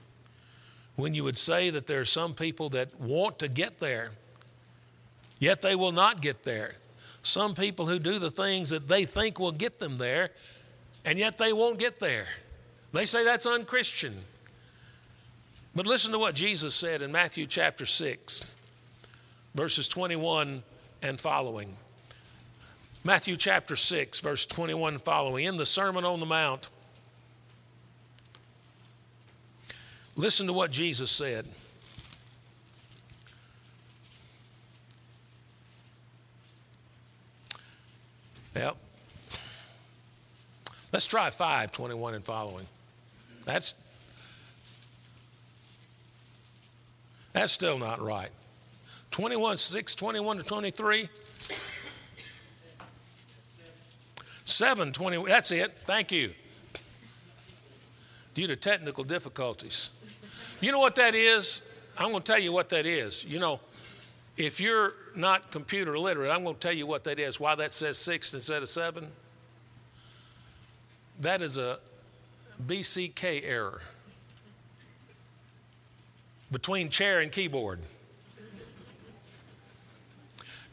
when 0.94 1.12
you 1.12 1.24
would 1.24 1.36
say 1.36 1.68
that 1.70 1.88
there 1.88 2.00
are 2.00 2.04
some 2.04 2.32
people 2.32 2.68
that 2.70 2.98
want 3.00 3.40
to 3.40 3.48
get 3.48 3.80
there, 3.80 4.12
yet 5.40 5.62
they 5.62 5.74
will 5.74 5.90
not 5.90 6.22
get 6.22 6.44
there. 6.44 6.76
Some 7.22 7.56
people 7.56 7.86
who 7.86 7.98
do 7.98 8.20
the 8.20 8.30
things 8.30 8.70
that 8.70 8.86
they 8.86 9.04
think 9.04 9.40
will 9.40 9.52
get 9.52 9.80
them 9.80 9.98
there, 9.98 10.30
and 11.04 11.18
yet 11.18 11.38
they 11.38 11.52
won't 11.52 11.80
get 11.80 11.98
there. 11.98 12.26
They 12.92 13.04
say 13.04 13.24
that's 13.24 13.46
unchristian. 13.46 14.14
But 15.74 15.88
listen 15.88 16.12
to 16.12 16.20
what 16.20 16.36
Jesus 16.36 16.76
said 16.76 17.02
in 17.02 17.10
Matthew 17.10 17.46
chapter 17.46 17.84
6, 17.84 18.46
verses 19.56 19.88
21 19.88 20.62
and 21.02 21.18
following. 21.18 21.76
Matthew 23.06 23.36
chapter 23.36 23.76
6, 23.76 24.18
verse 24.18 24.46
21 24.46 24.98
following, 24.98 25.44
in 25.44 25.58
the 25.58 25.64
Sermon 25.64 26.04
on 26.04 26.18
the 26.18 26.26
Mount. 26.26 26.68
Listen 30.16 30.48
to 30.48 30.52
what 30.52 30.72
Jesus 30.72 31.08
said. 31.12 31.46
Yep. 38.56 38.76
Let's 40.92 41.06
try 41.06 41.30
5, 41.30 41.70
21 41.70 42.14
and 42.14 42.24
following. 42.24 42.66
That's 43.44 43.76
that's 47.32 47.52
still 47.52 47.78
not 47.78 48.00
right. 48.00 48.30
21, 49.12 49.58
6, 49.58 49.94
21 49.94 50.38
to 50.38 50.42
23. 50.42 51.08
7, 54.46 54.92
20, 54.92 55.24
that's 55.26 55.50
it. 55.50 55.76
Thank 55.84 56.12
you. 56.12 56.32
Due 58.32 58.46
to 58.46 58.56
technical 58.56 59.04
difficulties. 59.04 59.90
You 60.60 60.72
know 60.72 60.78
what 60.78 60.94
that 60.94 61.14
is? 61.14 61.62
I'm 61.98 62.10
going 62.10 62.22
to 62.22 62.32
tell 62.32 62.40
you 62.40 62.52
what 62.52 62.68
that 62.68 62.86
is. 62.86 63.24
You 63.24 63.40
know, 63.40 63.60
if 64.36 64.60
you're 64.60 64.94
not 65.16 65.50
computer 65.50 65.98
literate, 65.98 66.30
I'm 66.30 66.44
going 66.44 66.54
to 66.54 66.60
tell 66.60 66.72
you 66.72 66.86
what 66.86 67.04
that 67.04 67.18
is, 67.18 67.40
why 67.40 67.56
that 67.56 67.72
says 67.72 67.98
6 67.98 68.34
instead 68.34 68.62
of 68.62 68.68
7. 68.68 69.08
That 71.20 71.42
is 71.42 71.58
a 71.58 71.78
BCK 72.64 73.42
error 73.44 73.80
between 76.52 76.88
chair 76.88 77.20
and 77.20 77.32
keyboard. 77.32 77.80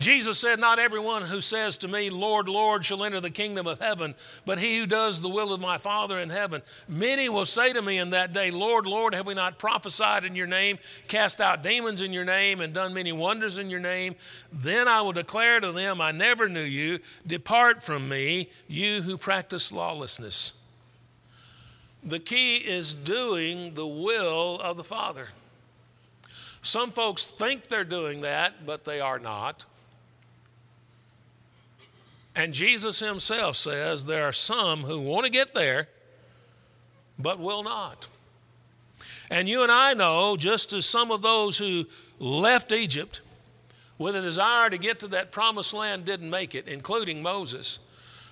Jesus 0.04 0.38
said, 0.38 0.60
Not 0.60 0.80
everyone 0.80 1.22
who 1.22 1.40
says 1.40 1.78
to 1.78 1.88
me, 1.88 2.10
Lord, 2.10 2.50
Lord, 2.50 2.84
shall 2.84 3.06
enter 3.06 3.22
the 3.22 3.30
kingdom 3.30 3.66
of 3.68 3.80
heaven, 3.80 4.16
but 4.46 4.60
he 4.60 4.78
who 4.78 4.86
does 4.86 5.22
the 5.22 5.30
will 5.30 5.54
of 5.54 5.62
my 5.62 5.78
Father 5.78 6.20
in 6.20 6.30
heaven. 6.30 6.62
Many 6.90 7.30
will 7.30 7.46
say 7.46 7.72
to 7.72 7.82
me 7.82 7.98
in 7.98 8.10
that 8.10 8.34
day, 8.34 8.52
Lord, 8.52 8.86
Lord, 8.86 9.16
have 9.16 9.26
we 9.26 9.34
not 9.34 9.58
prophesied 9.58 10.26
in 10.26 10.36
your 10.36 10.46
name, 10.46 10.78
cast 11.08 11.40
out 11.40 11.64
demons 11.64 12.02
in 12.02 12.12
your 12.12 12.26
name, 12.26 12.60
and 12.60 12.74
done 12.74 12.94
many 12.94 13.14
wonders 13.14 13.58
in 13.58 13.70
your 13.70 13.80
name? 13.80 14.16
Then 14.52 14.90
I 14.90 15.00
will 15.02 15.14
declare 15.14 15.62
to 15.62 15.72
them, 15.72 16.02
I 16.02 16.12
never 16.12 16.50
knew 16.50 16.60
you. 16.60 17.00
Depart 17.26 17.82
from 17.82 18.10
me, 18.10 18.50
you 18.68 19.04
who 19.04 19.18
practice 19.18 19.72
lawlessness. 19.72 20.54
The 22.04 22.20
key 22.20 22.58
is 22.58 22.94
doing 22.94 23.76
the 23.76 23.88
will 23.88 24.60
of 24.60 24.76
the 24.76 24.84
Father. 24.84 25.30
Some 26.62 26.92
folks 26.92 27.26
think 27.28 27.70
they're 27.70 27.86
doing 27.86 28.20
that, 28.22 28.66
but 28.66 28.84
they 28.84 29.00
are 29.00 29.20
not. 29.20 29.64
And 32.36 32.54
Jesus 32.54 33.00
himself 33.00 33.56
says 33.56 34.06
there 34.06 34.26
are 34.26 34.34
some 34.34 34.84
who 34.84 35.00
want 35.00 35.26
to 35.26 35.30
get 35.30 35.54
there, 35.54 35.88
but 37.20 37.40
will 37.40 37.64
not. 37.64 38.08
And 39.30 39.48
you 39.48 39.62
and 39.64 39.72
I 39.72 39.94
know, 39.94 40.36
just 40.36 40.74
as 40.74 40.86
some 40.86 41.12
of 41.12 41.22
those 41.22 41.58
who 41.58 41.86
left 42.20 42.72
Egypt 42.72 43.22
with 43.98 44.16
a 44.16 44.22
desire 44.22 44.70
to 44.70 44.78
get 44.78 45.00
to 45.00 45.08
that 45.10 45.32
promised 45.32 45.74
land 45.74 46.06
didn't 46.06 46.30
make 46.30 46.56
it, 46.56 46.68
including 46.68 47.22
Moses. 47.22 47.80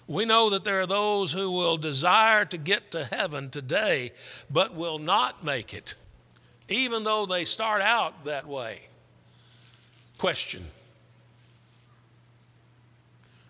We 0.08 0.26
know 0.26 0.50
that 0.50 0.64
there 0.64 0.82
are 0.82 0.88
those 0.88 1.32
who 1.32 1.52
will 1.52 1.78
desire 1.78 2.44
to 2.46 2.58
get 2.58 2.92
to 2.92 3.06
heaven 3.06 3.50
today, 3.50 4.12
but 4.50 4.76
will 4.76 5.00
not 5.00 5.46
make 5.46 5.74
it, 5.74 5.96
even 6.68 7.04
though 7.04 7.26
they 7.26 7.46
start 7.46 7.82
out 7.82 8.26
that 8.26 8.48
way. 8.48 8.82
Question 10.18 10.68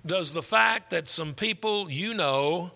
Does 0.05 0.33
the 0.33 0.41
fact 0.41 0.89
that 0.89 1.07
some 1.07 1.33
people 1.33 1.89
you 1.89 2.13
know, 2.13 2.71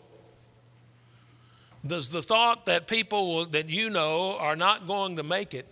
does 1.86 2.10
the 2.10 2.22
thought 2.22 2.66
that 2.68 2.88
people 2.88 3.46
that 3.48 3.70
you 3.70 3.90
know 3.90 4.38
are 4.38 4.56
not 4.56 4.86
going 4.86 5.16
to 5.16 5.24
make 5.24 5.54
it, 5.54 5.68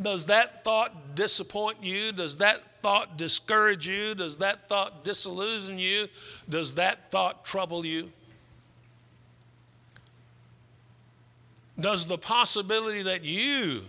does 0.00 0.26
that 0.26 0.62
thought 0.62 1.14
disappoint 1.14 1.82
you? 1.82 2.12
Does 2.12 2.38
that 2.38 2.82
thought 2.82 3.16
discourage 3.16 3.88
you? 3.88 4.14
Does 4.14 4.38
that 4.38 4.68
thought 4.68 5.04
disillusion 5.04 5.78
you? 5.78 6.08
Does 6.48 6.74
that 6.74 7.10
thought 7.10 7.44
trouble 7.44 7.86
you? 7.86 8.12
Does 11.78 12.06
the 12.06 12.18
possibility 12.18 13.02
that 13.02 13.22
you 13.22 13.84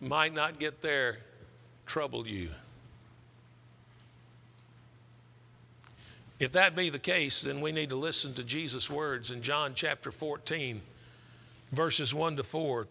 might 0.00 0.34
not 0.34 0.58
get 0.58 0.82
there 0.82 1.18
trouble 1.86 2.26
you? 2.26 2.50
If 6.42 6.50
that 6.52 6.74
be 6.74 6.90
the 6.90 6.98
case, 6.98 7.42
then 7.42 7.60
we 7.60 7.70
need 7.70 7.90
to 7.90 7.96
listen 7.96 8.34
to 8.34 8.42
Jesus' 8.42 8.90
words 8.90 9.30
in 9.30 9.42
John 9.42 9.74
chapter 9.76 10.10
14, 10.10 10.80
verses 11.70 12.12
1 12.12 12.34
to 12.34 12.42
4. 12.42 12.88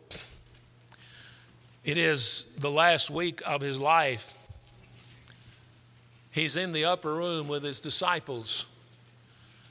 It 1.83 1.97
is 1.97 2.47
the 2.57 2.71
last 2.71 3.11
week 3.11 3.41
of 3.45 3.59
his 3.59 3.77
life. 3.77 4.37
He's 6.31 6.55
in 6.55 6.71
the 6.71 6.85
upper 6.85 7.13
room 7.13 7.49
with 7.49 7.65
his 7.65 7.81
disciples. 7.81 8.67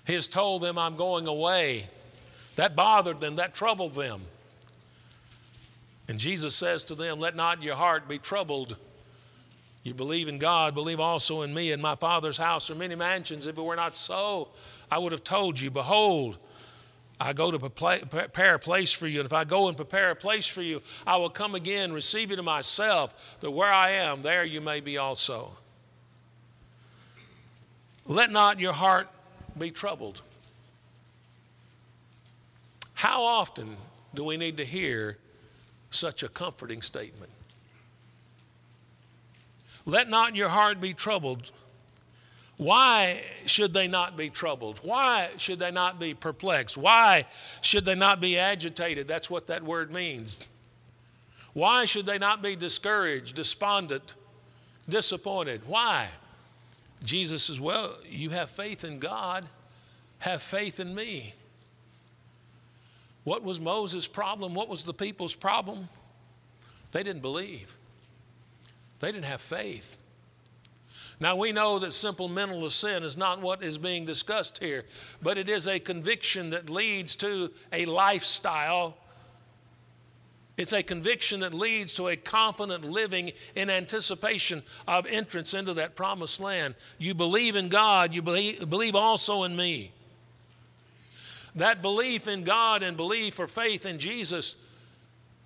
He 0.07 0.13
has 0.13 0.29
told 0.29 0.61
them, 0.61 0.77
I'm 0.77 0.97
going 0.97 1.27
away. 1.27 1.87
That 2.57 2.77
bothered 2.77 3.21
them, 3.21 3.37
that 3.37 3.55
troubled 3.55 3.95
them. 3.95 4.21
And 6.07 6.19
Jesus 6.19 6.55
says 6.55 6.85
to 6.85 6.95
them, 6.95 7.19
Let 7.19 7.35
not 7.35 7.63
your 7.63 7.77
heart 7.77 8.09
be 8.09 8.19
troubled. 8.19 8.77
You 9.83 9.95
believe 9.95 10.29
in 10.29 10.39
God, 10.39 10.75
believe 10.75 11.01
also 11.01 11.43
in 11.43 11.55
me. 11.55 11.73
In 11.73 11.81
my 11.81 11.95
Father's 11.95 12.37
house 12.37 12.71
are 12.71 12.75
many 12.75 12.95
mansions. 12.95 13.47
If 13.47 13.57
it 13.57 13.63
were 13.63 13.77
not 13.77 13.97
so, 13.97 14.49
I 14.91 14.99
would 14.99 15.13
have 15.13 15.25
told 15.25 15.59
you, 15.59 15.71
Behold, 15.71 16.37
I 17.19 17.33
go 17.33 17.51
to 17.51 17.59
prepare 17.59 18.55
a 18.55 18.59
place 18.59 18.93
for 18.93 19.07
you. 19.07 19.21
And 19.21 19.27
if 19.27 19.33
I 19.33 19.45
go 19.45 19.69
and 19.69 19.77
prepare 19.77 20.11
a 20.11 20.17
place 20.17 20.47
for 20.47 20.63
you, 20.63 20.83
I 21.07 21.17
will 21.17 21.31
come 21.31 21.55
again, 21.55 21.93
receive 21.93 22.31
you 22.31 22.37
to 22.37 22.43
myself, 22.43 23.39
that 23.41 23.51
where 23.51 23.73
I 23.73 23.91
am, 23.91 24.23
there 24.23 24.45
you 24.45 24.61
may 24.61 24.81
be 24.81 24.99
also. 24.99 25.53
Let 28.07 28.31
not 28.31 28.59
your 28.59 28.73
heart 28.73 29.09
be 29.59 29.71
troubled. 29.71 30.23
How 32.95 33.23
often 33.23 33.77
do 34.15 34.25
we 34.25 34.37
need 34.37 34.57
to 34.59 34.65
hear 34.65 35.17
such 35.91 36.23
a 36.23 36.29
comforting 36.29 36.83
statement? 36.83 37.33
Let 39.91 40.09
not 40.09 40.37
your 40.37 40.51
heart 40.51 40.81
be 40.81 40.95
troubled. 40.95 41.51
Why 42.57 43.23
should 43.47 43.73
they 43.73 43.89
not 43.89 44.17
be 44.17 44.31
troubled? 44.31 44.79
Why 44.83 45.31
should 45.37 45.59
they 45.59 45.73
not 45.73 45.99
be 45.99 46.15
perplexed? 46.15 46.79
Why 46.79 47.27
should 47.61 47.85
they 47.85 47.97
not 47.97 48.21
be 48.21 48.39
agitated? 48.39 49.09
That's 49.09 49.29
what 49.29 49.49
that 49.49 49.65
word 49.65 49.91
means. 49.91 50.47
Why 51.55 51.87
should 51.87 52.07
they 52.07 52.19
not 52.19 52.41
be 52.41 52.55
discouraged, 52.55 53.35
despondent, 53.35 54.15
disappointed? 54.89 55.63
Why? 55.67 56.09
Jesus 57.03 57.45
says, 57.45 57.59
Well, 57.59 57.97
you 58.09 58.31
have 58.31 58.49
faith 58.49 58.85
in 58.85 59.01
God, 59.01 59.47
have 60.19 60.41
faith 60.41 60.79
in 60.79 60.95
me. 60.95 61.35
What 63.25 63.43
was 63.43 63.59
Moses' 63.59 64.07
problem? 64.07 64.55
What 64.55 64.69
was 64.69 64.85
the 64.85 64.95
people's 64.95 65.35
problem? 65.35 65.89
They 66.93 67.03
didn't 67.03 67.23
believe, 67.23 67.75
they 69.01 69.13
didn't 69.13 69.25
have 69.25 69.41
faith. 69.41 69.97
Now, 71.19 71.37
we 71.37 71.53
know 71.53 71.79
that 71.81 71.93
simple 71.93 72.29
mental 72.29 72.65
assent 72.65 73.05
is 73.05 73.17
not 73.17 73.43
what 73.43 73.63
is 73.63 73.77
being 73.77 74.07
discussed 74.07 74.59
here, 74.59 74.85
but 75.21 75.37
it 75.37 75.51
is 75.51 75.69
a 75.69 75.79
conviction 75.79 76.51
that 76.51 76.71
leads 76.71 77.15
to 77.17 77.51
a 77.73 77.85
lifestyle. 77.85 78.97
It's 80.57 80.73
a 80.73 80.83
conviction 80.83 81.41
that 81.41 81.53
leads 81.53 81.93
to 81.95 82.09
a 82.09 82.17
confident 82.17 82.85
living 82.85 83.33
in 83.55 83.69
anticipation 83.69 84.63
of 84.89 85.07
entrance 85.07 85.53
into 85.53 85.75
that 85.75 85.95
promised 85.95 86.41
land. 86.41 86.75
You 86.99 87.13
believe 87.13 87.55
in 87.55 87.69
God, 87.69 88.15
you 88.15 88.23
believe, 88.23 88.69
believe 88.69 88.95
also 88.95 89.43
in 89.43 89.55
me. 89.55 89.93
That 91.55 91.83
belief 91.83 92.29
in 92.29 92.45
God 92.45 92.83
and 92.83 92.97
belief 92.97 93.39
or 93.39 93.47
faith 93.47 93.85
in 93.85 93.99
Jesus 93.99 94.57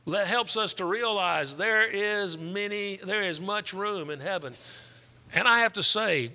helps 0.06 0.56
us 0.56 0.74
to 0.74 0.84
realize 0.84 1.56
there 1.56 1.88
is 1.88 2.36
many 2.36 2.96
there 2.96 3.22
is 3.22 3.40
much 3.40 3.72
room 3.72 4.10
in 4.10 4.20
heaven 4.20 4.54
and 5.34 5.48
I 5.48 5.60
have 5.60 5.72
to 5.74 5.82
say, 5.82 6.30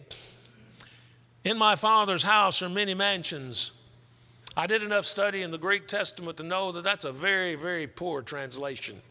in 1.45 1.57
my 1.57 1.75
father's 1.75 2.23
house 2.23 2.61
are 2.61 2.69
many 2.69 2.93
mansions. 2.93 3.71
I 4.57 4.67
did 4.67 4.83
enough 4.83 5.05
study 5.05 5.41
in 5.41 5.51
the 5.51 5.57
Greek 5.57 5.87
Testament 5.87 6.35
to 6.37 6.43
know 6.43 6.73
that 6.73 6.83
that's 6.83 7.05
a 7.05 7.11
very, 7.11 7.55
very 7.55 7.87
poor 7.87 8.21
translation. 8.21 9.01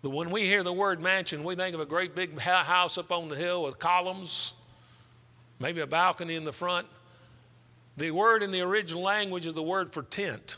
But 0.00 0.10
when 0.10 0.30
we 0.30 0.46
hear 0.46 0.62
the 0.62 0.72
word 0.72 1.02
mansion, 1.02 1.44
we 1.44 1.54
think 1.54 1.74
of 1.74 1.80
a 1.80 1.86
great 1.86 2.14
big 2.14 2.38
house 2.38 2.96
up 2.96 3.12
on 3.12 3.28
the 3.28 3.36
hill 3.36 3.62
with 3.62 3.78
columns, 3.78 4.54
maybe 5.60 5.80
a 5.80 5.86
balcony 5.86 6.34
in 6.34 6.44
the 6.44 6.52
front. 6.52 6.86
The 7.98 8.10
word 8.10 8.42
in 8.42 8.52
the 8.52 8.60
original 8.62 9.02
language 9.02 9.44
is 9.44 9.54
the 9.54 9.62
word 9.62 9.92
for 9.92 10.02
tent. 10.02 10.56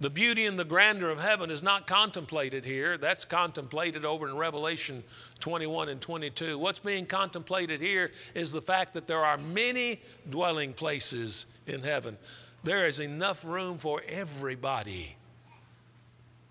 The 0.00 0.10
beauty 0.10 0.44
and 0.44 0.58
the 0.58 0.64
grandeur 0.64 1.08
of 1.10 1.20
heaven 1.20 1.50
is 1.50 1.62
not 1.62 1.86
contemplated 1.86 2.64
here. 2.64 2.98
That's 2.98 3.24
contemplated 3.24 4.04
over 4.04 4.28
in 4.28 4.36
Revelation 4.36 5.04
21 5.38 5.88
and 5.88 6.00
22. 6.00 6.58
What's 6.58 6.80
being 6.80 7.06
contemplated 7.06 7.80
here 7.80 8.10
is 8.34 8.50
the 8.50 8.60
fact 8.60 8.94
that 8.94 9.06
there 9.06 9.24
are 9.24 9.38
many 9.38 10.00
dwelling 10.28 10.72
places 10.72 11.46
in 11.66 11.82
heaven. 11.82 12.18
There 12.64 12.86
is 12.86 12.98
enough 12.98 13.44
room 13.44 13.78
for 13.78 14.02
everybody. 14.08 15.16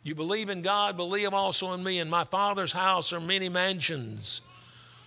You 0.03 0.15
believe 0.15 0.49
in 0.49 0.61
God, 0.61 0.95
believe 0.95 1.33
also 1.33 1.73
in 1.73 1.83
me. 1.83 1.99
In 1.99 2.09
my 2.09 2.23
Father's 2.23 2.73
house 2.73 3.11
are 3.11 3.19
many 3.19 3.49
mansions. 3.49 4.41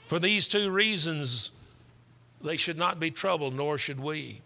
For 0.07 0.19
these 0.19 0.47
two 0.47 0.71
reasons, 0.71 1.53
they 2.43 2.57
should 2.57 2.79
not 2.79 3.01
be 3.01 3.11
troubled, 3.11 3.55
nor 3.55 3.79
should 3.79 4.01
we. 4.01 4.41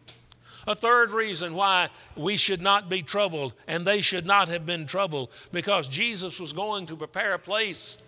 A 0.70 0.74
third 0.76 1.11
reason 1.11 1.54
why 1.54 1.88
we 2.14 2.37
should 2.37 2.62
not 2.62 2.88
be 2.88 3.02
troubled, 3.02 3.54
and 3.66 3.85
they 3.85 4.00
should 4.00 4.24
not 4.24 4.48
have 4.48 4.64
been 4.64 4.87
troubled, 4.87 5.33
because 5.50 5.88
Jesus 5.88 6.38
was 6.38 6.52
going 6.52 6.87
to 6.87 6.94
prepare 6.94 7.35
a 7.35 7.40
place 7.40 7.98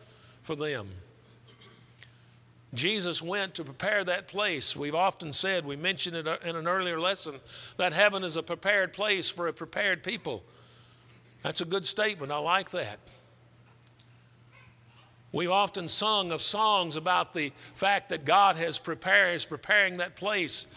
for 0.42 0.54
them. 0.54 0.88
Jesus 2.72 3.20
went 3.20 3.56
to 3.56 3.64
prepare 3.64 4.04
that 4.04 4.28
place. 4.28 4.76
We've 4.76 4.94
often 4.94 5.32
said, 5.32 5.66
we 5.66 5.74
mentioned 5.74 6.14
it 6.14 6.28
uh, 6.28 6.36
in 6.44 6.54
an 6.54 6.68
earlier 6.68 7.00
lesson, 7.00 7.34
that 7.78 7.92
heaven 7.92 8.22
is 8.22 8.36
a 8.36 8.44
prepared 8.44 8.92
place 8.92 9.28
for 9.28 9.48
a 9.48 9.52
prepared 9.52 10.04
people. 10.04 10.44
That's 11.42 11.60
a 11.60 11.64
good 11.64 11.84
statement. 11.84 12.30
I 12.30 12.38
like 12.38 12.70
that. 12.70 13.00
We've 15.32 15.50
often 15.50 15.88
sung 15.88 16.30
of 16.30 16.40
songs 16.40 16.94
about 16.94 17.34
the 17.34 17.50
fact 17.74 18.10
that 18.10 18.24
God 18.24 18.54
has 18.54 18.78
prepared, 18.78 19.34
is 19.34 19.46
preparing 19.46 19.96
that 19.96 20.14
place 20.14 20.68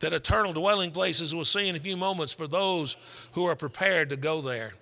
that 0.00 0.12
eternal 0.12 0.52
dwelling 0.52 0.90
places 0.90 1.34
we'll 1.34 1.44
see 1.44 1.68
in 1.68 1.76
a 1.76 1.78
few 1.78 1.96
moments 1.96 2.32
for 2.32 2.46
those 2.46 2.96
who 3.32 3.46
are 3.46 3.56
prepared 3.56 4.10
to 4.10 4.16
go 4.16 4.40
there. 4.40 4.74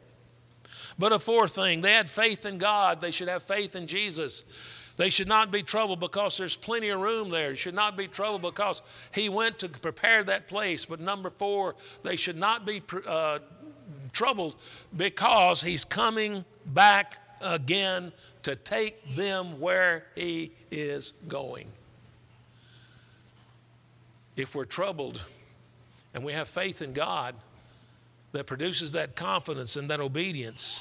But 0.99 1.13
a 1.13 1.19
fourth 1.19 1.55
thing, 1.55 1.81
they 1.81 1.93
had 1.93 2.09
faith 2.09 2.47
in 2.47 2.59
God. 2.59 3.01
They 3.01 3.11
should 3.11 3.29
have 3.29 3.43
faith 3.43 3.77
in 3.77 3.87
Jesus. 3.87 4.45
They 4.97 5.11
should 5.11 5.29
not 5.29 5.51
be 5.51 5.63
troubled 5.63 5.99
because 5.99 6.39
there's 6.39 6.57
plenty 6.57 6.89
of 6.91 7.01
room 7.01 7.29
there. 7.29 7.51
They 7.51 7.57
should 7.57 7.75
not 7.75 7.97
be 7.97 8.07
troubled 8.07 8.43
because 8.43 8.81
he 9.13 9.29
went 9.29 9.59
to 9.61 9.69
prepare 9.69 10.23
that 10.25 10.47
place. 10.47 10.87
But 10.87 11.01
number 11.01 11.31
four, 11.31 11.75
they 12.05 12.17
should 12.17 12.37
not 12.37 12.65
be 12.65 12.83
uh, 13.07 13.41
troubled 14.13 14.55
because 14.97 15.63
he's 15.63 15.85
coming 15.85 16.45
back 16.67 17.19
again 17.41 18.13
to 18.45 18.55
take 18.55 19.17
them 19.17 19.61
where 19.61 20.07
he 20.15 20.53
is 20.71 21.13
going. 21.27 21.67
If 24.37 24.55
we're 24.55 24.65
troubled 24.65 25.25
and 26.13 26.25
we 26.25 26.33
have 26.33 26.49
faith 26.49 26.83
in 26.83 26.93
God 26.93 27.35
that 28.33 28.47
produces 28.47 28.93
that 28.93 29.15
confidence 29.15 29.77
and 29.77 29.89
that 29.91 30.01
obedience, 30.01 30.81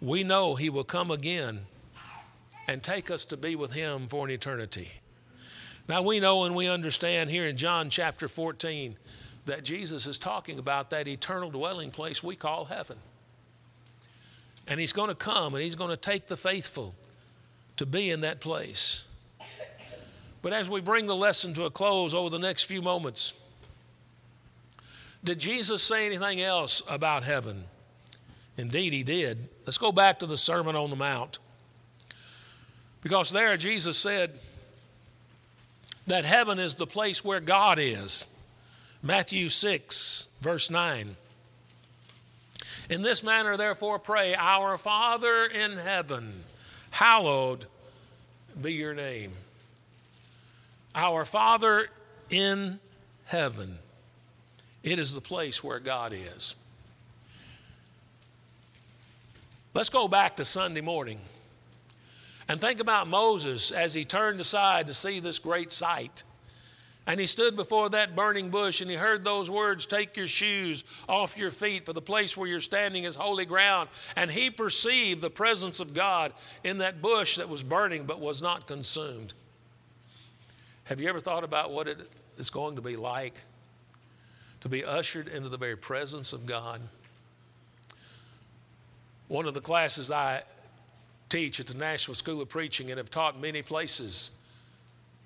we 0.00 0.22
know 0.22 0.54
He 0.54 0.70
will 0.70 0.84
come 0.84 1.10
again 1.10 1.60
and 2.68 2.82
take 2.82 3.10
us 3.10 3.24
to 3.26 3.36
be 3.36 3.56
with 3.56 3.72
Him 3.72 4.06
for 4.06 4.24
an 4.24 4.30
eternity. 4.30 4.92
Now, 5.88 6.02
we 6.02 6.20
know 6.20 6.44
and 6.44 6.54
we 6.54 6.68
understand 6.68 7.30
here 7.30 7.46
in 7.46 7.56
John 7.56 7.90
chapter 7.90 8.28
14 8.28 8.96
that 9.46 9.64
Jesus 9.64 10.06
is 10.06 10.18
talking 10.18 10.58
about 10.58 10.90
that 10.90 11.06
eternal 11.06 11.50
dwelling 11.50 11.90
place 11.90 12.22
we 12.22 12.36
call 12.36 12.66
heaven. 12.66 12.96
And 14.66 14.80
He's 14.80 14.92
going 14.92 15.08
to 15.08 15.14
come 15.14 15.54
and 15.54 15.62
He's 15.62 15.74
going 15.74 15.90
to 15.90 15.96
take 15.96 16.28
the 16.28 16.36
faithful 16.36 16.94
to 17.76 17.84
be 17.84 18.10
in 18.10 18.20
that 18.20 18.40
place. 18.40 19.04
But 20.44 20.52
as 20.52 20.68
we 20.68 20.82
bring 20.82 21.06
the 21.06 21.16
lesson 21.16 21.54
to 21.54 21.64
a 21.64 21.70
close 21.70 22.12
over 22.12 22.28
the 22.28 22.38
next 22.38 22.64
few 22.64 22.82
moments, 22.82 23.32
did 25.24 25.38
Jesus 25.38 25.82
say 25.82 26.04
anything 26.04 26.42
else 26.42 26.82
about 26.86 27.22
heaven? 27.22 27.64
Indeed, 28.58 28.92
he 28.92 29.02
did. 29.02 29.48
Let's 29.64 29.78
go 29.78 29.90
back 29.90 30.18
to 30.18 30.26
the 30.26 30.36
Sermon 30.36 30.76
on 30.76 30.90
the 30.90 30.96
Mount. 30.96 31.38
Because 33.02 33.30
there 33.30 33.56
Jesus 33.56 33.96
said 33.96 34.38
that 36.06 36.26
heaven 36.26 36.58
is 36.58 36.74
the 36.74 36.86
place 36.86 37.24
where 37.24 37.40
God 37.40 37.78
is. 37.78 38.26
Matthew 39.02 39.48
6, 39.48 40.28
verse 40.42 40.68
9. 40.68 41.16
In 42.90 43.00
this 43.00 43.22
manner, 43.22 43.56
therefore, 43.56 43.98
pray, 43.98 44.34
Our 44.34 44.76
Father 44.76 45.46
in 45.46 45.78
heaven, 45.78 46.44
hallowed 46.90 47.64
be 48.60 48.74
your 48.74 48.92
name. 48.92 49.32
Our 50.94 51.24
Father 51.24 51.88
in 52.30 52.80
heaven. 53.24 53.78
It 54.82 54.98
is 54.98 55.14
the 55.14 55.20
place 55.20 55.64
where 55.64 55.80
God 55.80 56.12
is. 56.12 56.56
Let's 59.72 59.88
go 59.88 60.06
back 60.06 60.36
to 60.36 60.44
Sunday 60.44 60.82
morning 60.82 61.18
and 62.48 62.60
think 62.60 62.80
about 62.80 63.08
Moses 63.08 63.72
as 63.72 63.94
he 63.94 64.04
turned 64.04 64.38
aside 64.40 64.86
to 64.86 64.94
see 64.94 65.20
this 65.20 65.38
great 65.38 65.72
sight. 65.72 66.22
And 67.06 67.20
he 67.20 67.26
stood 67.26 67.54
before 67.56 67.90
that 67.90 68.16
burning 68.16 68.50
bush 68.50 68.80
and 68.80 68.90
he 68.90 68.96
heard 68.96 69.24
those 69.24 69.50
words 69.50 69.84
Take 69.84 70.16
your 70.16 70.26
shoes 70.26 70.84
off 71.08 71.36
your 71.36 71.50
feet, 71.50 71.84
for 71.84 71.92
the 71.92 72.00
place 72.00 72.36
where 72.36 72.48
you're 72.48 72.60
standing 72.60 73.04
is 73.04 73.16
holy 73.16 73.44
ground. 73.44 73.90
And 74.16 74.30
he 74.30 74.48
perceived 74.48 75.20
the 75.20 75.30
presence 75.30 75.80
of 75.80 75.92
God 75.92 76.32
in 76.62 76.78
that 76.78 77.02
bush 77.02 77.36
that 77.36 77.48
was 77.48 77.62
burning 77.62 78.04
but 78.04 78.20
was 78.20 78.40
not 78.40 78.66
consumed. 78.66 79.34
Have 80.84 81.00
you 81.00 81.08
ever 81.08 81.20
thought 81.20 81.44
about 81.44 81.70
what 81.72 81.88
it 81.88 81.98
is 82.36 82.50
going 82.50 82.76
to 82.76 82.82
be 82.82 82.94
like 82.96 83.42
to 84.60 84.68
be 84.68 84.84
ushered 84.84 85.28
into 85.28 85.48
the 85.48 85.56
very 85.56 85.76
presence 85.76 86.34
of 86.34 86.44
God? 86.44 86.80
One 89.28 89.46
of 89.46 89.54
the 89.54 89.62
classes 89.62 90.10
I 90.10 90.42
teach 91.30 91.58
at 91.58 91.68
the 91.68 91.78
Nashville 91.78 92.14
School 92.14 92.42
of 92.42 92.50
Preaching 92.50 92.90
and 92.90 92.98
have 92.98 93.10
taught 93.10 93.40
many 93.40 93.62
places 93.62 94.30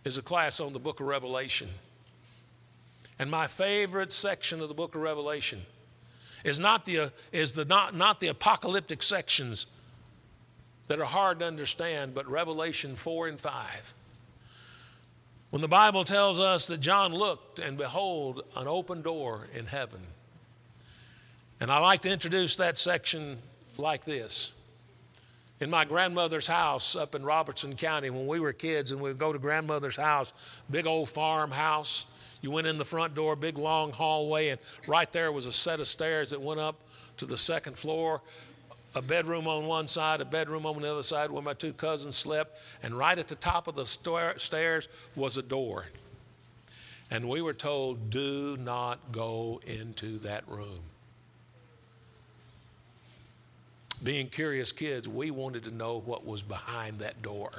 is 0.05 0.16
a 0.16 0.23
class 0.23 0.61
on 0.61 0.73
the 0.73 0.79
book 0.79 1.01
of 1.01 1.07
Revelation. 1.07 1.68
And 3.18 3.29
my 3.29 3.49
favorite 3.49 4.12
section 4.12 4.61
of 4.61 4.68
the 4.68 4.75
book 4.75 4.94
of 4.94 5.03
Revelation 5.03 5.62
is 6.44 6.61
not 6.61 6.87
the, 6.87 7.12
is 7.33 7.55
the, 7.55 7.64
not, 7.64 7.97
not 7.97 8.21
the 8.21 8.29
apocalyptic 8.29 9.03
sections 9.03 9.66
that 10.87 11.01
are 11.01 11.05
hard 11.05 11.40
to 11.40 11.47
understand, 11.47 12.14
but 12.14 12.29
Revelation 12.31 12.94
4 12.94 13.27
and 13.27 13.40
5. 13.40 13.94
When 15.51 15.63
the 15.63 15.69
Bible 15.69 16.05
tells 16.05 16.39
us 16.39 16.67
that 16.67 16.81
John 16.81 17.15
looked 17.15 17.59
and 17.59 17.79
behold 17.79 18.43
an 18.55 18.69
open 18.69 19.01
door 19.01 19.47
in 19.55 19.67
heaven. 19.67 20.01
And 21.59 21.71
I 21.71 21.79
like 21.79 22.03
to 22.03 22.11
introduce 22.11 22.57
that 22.57 22.77
section 22.77 23.39
like 23.79 24.05
this. 24.05 24.53
In 25.61 25.71
my 25.71 25.85
grandmother's 25.85 26.47
house 26.47 26.95
up 26.95 27.15
in 27.15 27.25
Robertson 27.25 27.75
County, 27.75 28.11
when 28.11 28.27
we 28.27 28.41
were 28.41 28.53
kids 28.53 28.93
and 28.93 29.01
we'd 29.01 29.19
go 29.19 29.33
to 29.33 29.39
grandmother's 29.39 29.97
house, 29.97 30.33
big 30.71 30.87
old 30.87 31.09
farmhouse. 31.09 32.07
You 32.43 32.53
went 32.53 32.69
in 32.69 32.79
the 32.79 32.85
front 32.85 33.17
door, 33.17 33.35
big 33.35 33.59
long 33.59 33.91
hallway, 33.91 34.51
and 34.51 34.61
right 34.87 35.11
there 35.13 35.33
was 35.33 35.47
a 35.47 35.53
set 35.53 35.81
of 35.81 35.89
stairs 35.89 36.31
that 36.31 36.41
went 36.41 36.61
up 36.61 36.77
to 37.17 37.27
the 37.27 37.37
second 37.37 37.77
floor 37.77 38.21
a 38.99 39.03
bedroom 39.03 39.47
on 39.47 39.65
one 39.67 39.87
side, 39.87 40.21
a 40.21 40.25
bedroom 40.25 40.67
on 40.67 40.83
the 40.83 40.91
other 40.91 41.05
side 41.05 41.31
where 41.31 41.41
my 41.41 41.55
two 41.55 41.73
cousins 41.73 42.17
slept, 42.17 42.61
and 42.83 42.99
right 42.99 43.17
at 43.17 43.29
the 43.29 43.37
top 43.37 43.69
of 43.69 43.77
the 43.77 43.87
stairs 43.87 44.89
was 45.15 45.37
a 45.37 45.43
door. 45.43 45.87
And 47.09 47.29
we 47.29 47.41
were 47.41 47.55
told, 47.55 48.11
do 48.11 48.57
not 48.57 49.13
go 49.13 49.61
into 49.65 50.19
that 50.19 50.43
room. 50.49 50.81
Being 54.03 54.29
curious 54.29 54.73
kids, 54.73 55.09
we 55.09 55.31
wanted 55.31 55.65
to 55.65 55.71
know 55.71 56.01
what 56.01 56.27
was 56.27 56.43
behind 56.43 56.99
that 56.99 57.23
door. 57.23 57.51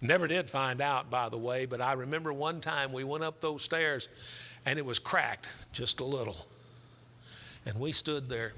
Never 0.00 0.28
did 0.28 0.48
find 0.48 0.80
out, 0.80 1.10
by 1.10 1.28
the 1.30 1.38
way, 1.38 1.66
but 1.66 1.80
I 1.80 1.94
remember 1.94 2.32
one 2.32 2.60
time 2.60 2.92
we 2.92 3.04
went 3.04 3.24
up 3.24 3.40
those 3.40 3.62
stairs 3.62 4.08
and 4.64 4.78
it 4.78 4.84
was 4.84 5.00
cracked 5.00 5.48
just 5.72 5.98
a 6.00 6.04
little. 6.04 6.46
And 7.66 7.78
we 7.78 7.90
stood 7.90 8.28
there 8.28 8.52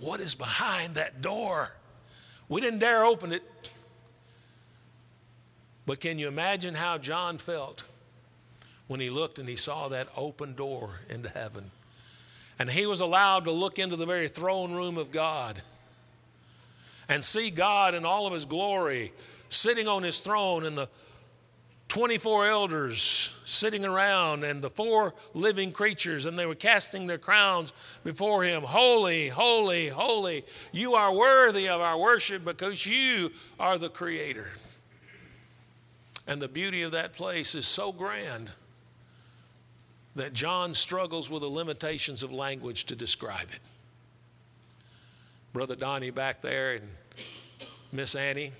what 0.00 0.20
is 0.20 0.34
behind 0.34 0.94
that 0.94 1.22
door? 1.22 1.72
We 2.48 2.60
didn't 2.60 2.80
dare 2.80 3.04
open 3.04 3.32
it. 3.32 3.42
But 5.86 6.00
can 6.00 6.18
you 6.18 6.28
imagine 6.28 6.74
how 6.74 6.98
John 6.98 7.38
felt 7.38 7.84
when 8.86 9.00
he 9.00 9.10
looked 9.10 9.38
and 9.38 9.48
he 9.48 9.56
saw 9.56 9.88
that 9.88 10.08
open 10.16 10.54
door 10.54 11.00
into 11.08 11.28
heaven? 11.28 11.70
And 12.58 12.70
he 12.70 12.86
was 12.86 13.00
allowed 13.00 13.44
to 13.44 13.52
look 13.52 13.78
into 13.78 13.96
the 13.96 14.06
very 14.06 14.28
throne 14.28 14.72
room 14.72 14.98
of 14.98 15.10
God 15.10 15.62
and 17.08 17.24
see 17.24 17.50
God 17.50 17.94
in 17.94 18.04
all 18.04 18.26
of 18.26 18.32
his 18.32 18.44
glory 18.44 19.12
sitting 19.48 19.88
on 19.88 20.02
his 20.02 20.20
throne 20.20 20.64
in 20.64 20.74
the 20.74 20.88
24 21.90 22.46
elders 22.46 23.34
sitting 23.44 23.84
around 23.84 24.44
and 24.44 24.62
the 24.62 24.70
four 24.70 25.12
living 25.34 25.72
creatures, 25.72 26.24
and 26.24 26.38
they 26.38 26.46
were 26.46 26.54
casting 26.54 27.08
their 27.08 27.18
crowns 27.18 27.72
before 28.04 28.44
him. 28.44 28.62
Holy, 28.62 29.28
holy, 29.28 29.88
holy, 29.88 30.44
you 30.70 30.94
are 30.94 31.12
worthy 31.12 31.68
of 31.68 31.80
our 31.80 31.98
worship 31.98 32.44
because 32.44 32.86
you 32.86 33.32
are 33.58 33.76
the 33.76 33.88
Creator. 33.88 34.52
And 36.28 36.40
the 36.40 36.46
beauty 36.46 36.82
of 36.82 36.92
that 36.92 37.12
place 37.12 37.56
is 37.56 37.66
so 37.66 37.90
grand 37.90 38.52
that 40.14 40.32
John 40.32 40.74
struggles 40.74 41.28
with 41.28 41.42
the 41.42 41.48
limitations 41.48 42.22
of 42.22 42.32
language 42.32 42.84
to 42.84 42.94
describe 42.94 43.48
it. 43.50 43.60
Brother 45.52 45.74
Donnie 45.74 46.10
back 46.10 46.40
there 46.40 46.74
and 46.74 46.88
Miss 47.90 48.14
Annie 48.14 48.52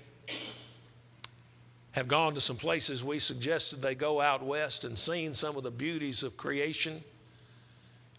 have 1.91 2.07
gone 2.07 2.33
to 2.35 2.41
some 2.41 2.55
places 2.55 3.03
we 3.03 3.19
suggested 3.19 3.81
they 3.81 3.95
go 3.95 4.21
out 4.21 4.43
west 4.43 4.83
and 4.83 4.97
seen 4.97 5.33
some 5.33 5.57
of 5.57 5.63
the 5.63 5.71
beauties 5.71 6.23
of 6.23 6.37
creation. 6.37 7.03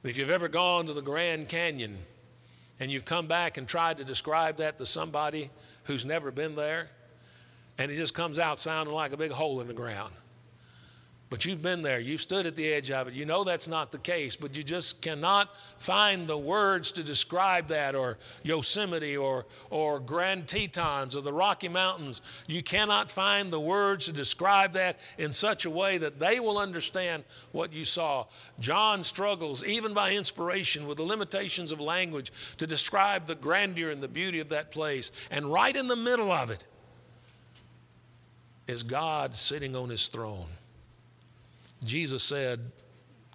If 0.02 0.18
you've 0.18 0.30
ever 0.30 0.48
gone 0.48 0.86
to 0.86 0.92
the 0.92 1.02
Grand 1.02 1.48
Canyon 1.48 1.98
and 2.78 2.90
you've 2.90 3.04
come 3.04 3.26
back 3.26 3.56
and 3.56 3.66
tried 3.66 3.98
to 3.98 4.04
describe 4.04 4.56
that 4.56 4.78
to 4.78 4.86
somebody 4.86 5.50
who's 5.84 6.04
never 6.04 6.30
been 6.30 6.54
there, 6.54 6.88
and 7.78 7.90
it 7.90 7.96
just 7.96 8.14
comes 8.14 8.38
out 8.38 8.58
sounding 8.58 8.94
like 8.94 9.12
a 9.12 9.16
big 9.16 9.32
hole 9.32 9.60
in 9.60 9.68
the 9.68 9.74
ground. 9.74 10.12
But 11.32 11.46
you've 11.46 11.62
been 11.62 11.80
there, 11.80 11.98
you've 11.98 12.20
stood 12.20 12.44
at 12.44 12.56
the 12.56 12.70
edge 12.70 12.90
of 12.90 13.08
it. 13.08 13.14
You 13.14 13.24
know 13.24 13.42
that's 13.42 13.66
not 13.66 13.90
the 13.90 13.96
case, 13.96 14.36
but 14.36 14.54
you 14.54 14.62
just 14.62 15.00
cannot 15.00 15.48
find 15.78 16.26
the 16.26 16.36
words 16.36 16.92
to 16.92 17.02
describe 17.02 17.68
that, 17.68 17.94
or 17.94 18.18
Yosemite, 18.42 19.16
or, 19.16 19.46
or 19.70 19.98
Grand 19.98 20.46
Tetons, 20.46 21.16
or 21.16 21.22
the 21.22 21.32
Rocky 21.32 21.70
Mountains. 21.70 22.20
You 22.46 22.62
cannot 22.62 23.10
find 23.10 23.50
the 23.50 23.58
words 23.58 24.04
to 24.04 24.12
describe 24.12 24.74
that 24.74 25.00
in 25.16 25.32
such 25.32 25.64
a 25.64 25.70
way 25.70 25.96
that 25.96 26.18
they 26.18 26.38
will 26.38 26.58
understand 26.58 27.24
what 27.50 27.72
you 27.72 27.86
saw. 27.86 28.26
John 28.60 29.02
struggles, 29.02 29.64
even 29.64 29.94
by 29.94 30.12
inspiration, 30.12 30.86
with 30.86 30.98
the 30.98 31.02
limitations 31.02 31.72
of 31.72 31.80
language 31.80 32.30
to 32.58 32.66
describe 32.66 33.24
the 33.24 33.34
grandeur 33.34 33.90
and 33.90 34.02
the 34.02 34.06
beauty 34.06 34.40
of 34.40 34.50
that 34.50 34.70
place. 34.70 35.10
And 35.30 35.50
right 35.50 35.74
in 35.74 35.86
the 35.86 35.96
middle 35.96 36.30
of 36.30 36.50
it 36.50 36.64
is 38.66 38.82
God 38.82 39.34
sitting 39.34 39.74
on 39.74 39.88
his 39.88 40.08
throne. 40.08 40.48
Jesus 41.84 42.22
said, 42.22 42.70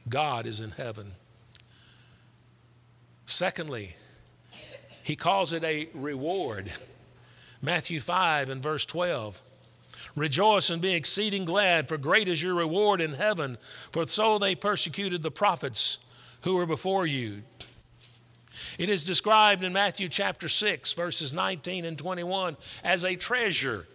God 0.08 0.46
is 0.46 0.60
in 0.60 0.72
heaven. 0.72 1.14
Secondly, 3.26 3.96
he 5.04 5.16
calls 5.16 5.54
it 5.54 5.64
a 5.64 5.90
reward. 5.94 6.72
Matthew 7.62 8.00
5 8.00 8.50
and 8.50 8.64
verse 8.64 8.86
12. 8.86 9.42
Rejoice 10.16 10.70
and 10.70 10.82
be 10.82 10.94
exceeding 10.94 11.46
glad, 11.46 11.88
for 11.88 11.98
great 11.98 12.28
is 12.28 12.42
your 12.42 12.56
reward 12.56 13.02
in 13.02 13.14
heaven, 13.14 13.58
for 13.92 14.06
so 14.08 14.40
they 14.40 14.56
persecuted 14.56 15.22
the 15.22 15.32
prophets 15.32 16.00
who 16.42 16.56
were 16.56 16.66
before 16.66 17.06
you. 17.06 17.44
It 18.80 18.90
is 18.90 19.04
described 19.04 19.64
in 19.64 19.74
Matthew 19.74 20.08
chapter 20.08 20.50
6, 20.50 20.94
verses 20.94 21.34
19 21.34 21.86
and 21.86 21.98
21, 21.98 22.58
as 22.84 23.04
a 23.04 23.16
treasure 23.16 23.88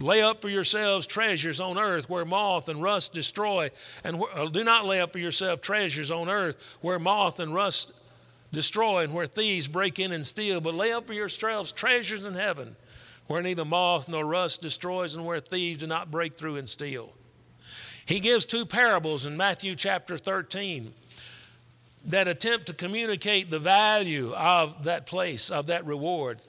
Lay 0.00 0.22
up 0.22 0.40
for 0.40 0.48
yourselves 0.48 1.06
treasures 1.06 1.60
on 1.60 1.78
earth 1.78 2.08
where 2.08 2.24
moth 2.24 2.68
and 2.70 2.82
rust 2.82 3.12
destroy, 3.12 3.70
and 4.02 4.16
wh- 4.16 4.34
uh, 4.34 4.46
do 4.46 4.64
not 4.64 4.86
lay 4.86 5.00
up 5.00 5.12
for 5.12 5.18
yourself 5.18 5.60
treasures 5.60 6.10
on 6.10 6.30
earth 6.30 6.76
where 6.80 6.98
moth 6.98 7.38
and 7.38 7.54
rust 7.54 7.92
destroy 8.50 9.04
and 9.04 9.12
where 9.12 9.26
thieves 9.26 9.68
break 9.68 9.98
in 9.98 10.10
and 10.10 10.26
steal, 10.26 10.60
but 10.60 10.74
lay 10.74 10.90
up 10.90 11.06
for 11.06 11.12
yourselves 11.12 11.70
treasures 11.70 12.24
in 12.24 12.34
heaven 12.34 12.76
where 13.26 13.42
neither 13.42 13.64
moth 13.64 14.08
nor 14.08 14.24
rust 14.24 14.62
destroys 14.62 15.14
and 15.14 15.24
where 15.24 15.38
thieves 15.38 15.78
do 15.78 15.86
not 15.86 16.10
break 16.10 16.34
through 16.34 16.56
and 16.56 16.68
steal. 16.68 17.12
He 18.04 18.18
gives 18.18 18.46
two 18.46 18.66
parables 18.66 19.26
in 19.26 19.36
Matthew 19.36 19.76
chapter 19.76 20.16
13 20.16 20.92
that 22.06 22.26
attempt 22.26 22.66
to 22.66 22.72
communicate 22.72 23.50
the 23.50 23.58
value 23.58 24.32
of 24.32 24.84
that 24.84 25.06
place, 25.06 25.50
of 25.50 25.66
that 25.66 25.84
reward. 25.84 26.40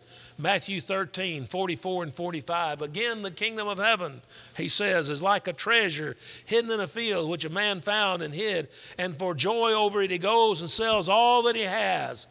Matthew 0.41 0.81
13, 0.81 1.45
44 1.45 2.03
and 2.03 2.13
45. 2.13 2.81
Again, 2.81 3.21
the 3.21 3.29
kingdom 3.29 3.67
of 3.67 3.77
heaven, 3.77 4.21
he 4.57 4.67
says, 4.67 5.09
is 5.09 5.21
like 5.21 5.47
a 5.47 5.53
treasure 5.53 6.17
hidden 6.45 6.71
in 6.71 6.79
a 6.79 6.87
field 6.87 7.29
which 7.29 7.45
a 7.45 7.49
man 7.49 7.79
found 7.79 8.23
and 8.23 8.33
hid. 8.33 8.67
And 8.97 9.17
for 9.17 9.35
joy 9.35 9.73
over 9.73 10.01
it, 10.01 10.09
he 10.09 10.17
goes 10.17 10.59
and 10.59 10.69
sells 10.69 11.07
all 11.07 11.43
that 11.43 11.55
he 11.55 11.61
has 11.61 12.27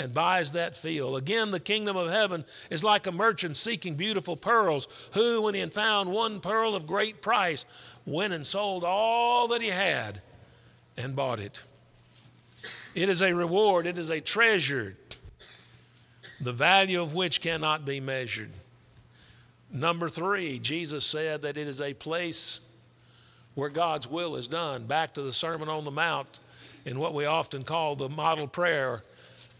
and 0.00 0.12
buys 0.12 0.52
that 0.52 0.76
field. 0.76 1.16
Again, 1.16 1.52
the 1.52 1.60
kingdom 1.60 1.96
of 1.96 2.10
heaven 2.10 2.44
is 2.70 2.82
like 2.82 3.06
a 3.06 3.12
merchant 3.12 3.56
seeking 3.56 3.94
beautiful 3.94 4.36
pearls, 4.36 4.88
who, 5.12 5.42
when 5.42 5.54
he 5.54 5.60
had 5.60 5.72
found 5.72 6.10
one 6.10 6.40
pearl 6.40 6.74
of 6.74 6.88
great 6.88 7.22
price, 7.22 7.64
went 8.04 8.32
and 8.32 8.44
sold 8.44 8.82
all 8.82 9.46
that 9.48 9.62
he 9.62 9.68
had 9.68 10.20
and 10.96 11.14
bought 11.14 11.38
it. 11.38 11.62
It 12.96 13.08
is 13.08 13.22
a 13.22 13.32
reward, 13.32 13.86
it 13.86 13.98
is 13.98 14.10
a 14.10 14.20
treasure 14.20 14.96
the 16.44 16.52
value 16.52 17.00
of 17.00 17.14
which 17.14 17.40
cannot 17.40 17.86
be 17.86 18.00
measured. 18.00 18.50
Number 19.72 20.10
three, 20.10 20.58
Jesus 20.58 21.04
said 21.04 21.40
that 21.42 21.56
it 21.56 21.66
is 21.66 21.80
a 21.80 21.94
place 21.94 22.60
where 23.54 23.70
God's 23.70 24.06
will 24.06 24.36
is 24.36 24.46
done. 24.46 24.84
Back 24.84 25.14
to 25.14 25.22
the 25.22 25.32
Sermon 25.32 25.70
on 25.70 25.86
the 25.86 25.90
Mount 25.90 26.38
in 26.84 26.98
what 26.98 27.14
we 27.14 27.24
often 27.24 27.64
call 27.64 27.96
the 27.96 28.10
model 28.10 28.46
prayer. 28.46 29.02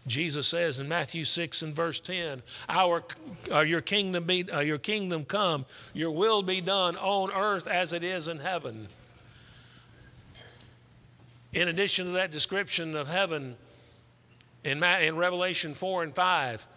Jesus 0.05 0.47
says 0.47 0.79
in 0.79 0.87
Matthew 0.87 1.25
6 1.25 1.63
and 1.63 1.75
verse 1.75 1.99
10, 1.99 2.43
Our, 2.69 3.03
uh, 3.51 3.61
your, 3.61 3.81
kingdom 3.81 4.25
be, 4.25 4.49
uh, 4.51 4.59
your 4.59 4.77
kingdom 4.77 5.25
come, 5.25 5.65
your 5.95 6.11
will 6.11 6.43
be 6.43 6.61
done 6.61 6.95
on 6.97 7.31
earth 7.31 7.65
as 7.67 7.93
it 7.93 8.03
is 8.03 8.27
in 8.27 8.37
heaven. 8.37 8.89
In 11.51 11.67
addition 11.67 12.05
to 12.05 12.11
that 12.11 12.29
description 12.29 12.95
of 12.95 13.07
heaven, 13.07 13.55
in, 14.63 14.83
in 14.83 15.15
Revelation 15.15 15.73
4 15.73 16.03
and 16.03 16.13
5. 16.13 16.67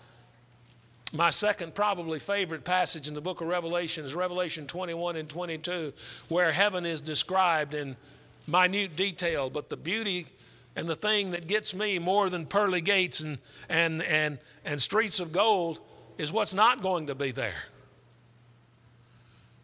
My 1.12 1.30
second, 1.30 1.74
probably 1.74 2.18
favorite 2.18 2.64
passage 2.64 3.09
in 3.09 3.14
the 3.14 3.22
book 3.22 3.40
of 3.40 3.46
Revelation 3.46 4.04
is 4.04 4.14
Revelation 4.14 4.66
21 4.66 5.16
and 5.16 5.28
22, 5.28 5.94
where 6.28 6.52
heaven 6.52 6.84
is 6.84 7.00
described 7.00 7.72
in 7.72 7.96
minute 8.46 8.94
detail, 8.94 9.48
but 9.48 9.70
the 9.70 9.76
beauty 9.76 10.26
and 10.76 10.86
the 10.86 10.94
thing 10.94 11.30
that 11.30 11.46
gets 11.46 11.74
me 11.74 11.98
more 11.98 12.28
than 12.28 12.44
pearly 12.44 12.82
gates 12.82 13.20
and, 13.20 13.38
and, 13.70 14.02
and, 14.02 14.38
and 14.66 14.82
streets 14.82 15.18
of 15.18 15.32
gold 15.32 15.80
is 16.18 16.30
what's 16.30 16.54
not 16.54 16.82
going 16.82 17.06
to 17.06 17.14
be 17.14 17.30
there. 17.30 17.64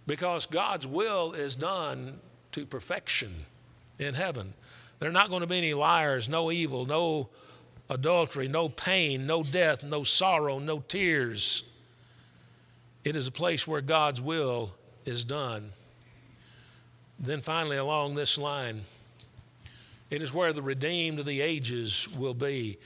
Because 0.06 0.46
God's 0.46 0.86
will 0.86 1.34
is 1.34 1.56
done 1.56 2.20
to 2.52 2.64
perfection 2.64 3.46
in 3.98 4.14
heaven. 4.14 4.54
There 4.98 5.10
are 5.10 5.12
not 5.12 5.28
going 5.28 5.42
to 5.42 5.46
be 5.46 5.58
any 5.58 5.74
liars, 5.74 6.26
no 6.26 6.50
evil, 6.50 6.86
no 6.86 7.28
adultery, 7.88 8.48
no 8.48 8.68
pain, 8.68 9.26
no 9.26 9.42
death, 9.42 9.82
no 9.84 10.02
sorrow, 10.02 10.58
no 10.58 10.80
tears. 10.80 11.64
It 13.04 13.16
is 13.16 13.26
a 13.26 13.32
place 13.32 13.66
where 13.66 13.80
God's 13.80 14.20
will 14.20 14.72
is 15.04 15.24
done. 15.24 15.72
Then 17.18 17.40
finally, 17.40 17.76
along 17.76 18.14
this 18.14 18.38
line, 18.38 18.82
it 20.10 20.22
is 20.22 20.32
where 20.32 20.52
the 20.52 20.62
redeemed 20.62 21.18
of 21.18 21.26
the 21.26 21.40
ages 21.40 22.08
will 22.16 22.34
be. 22.34 22.78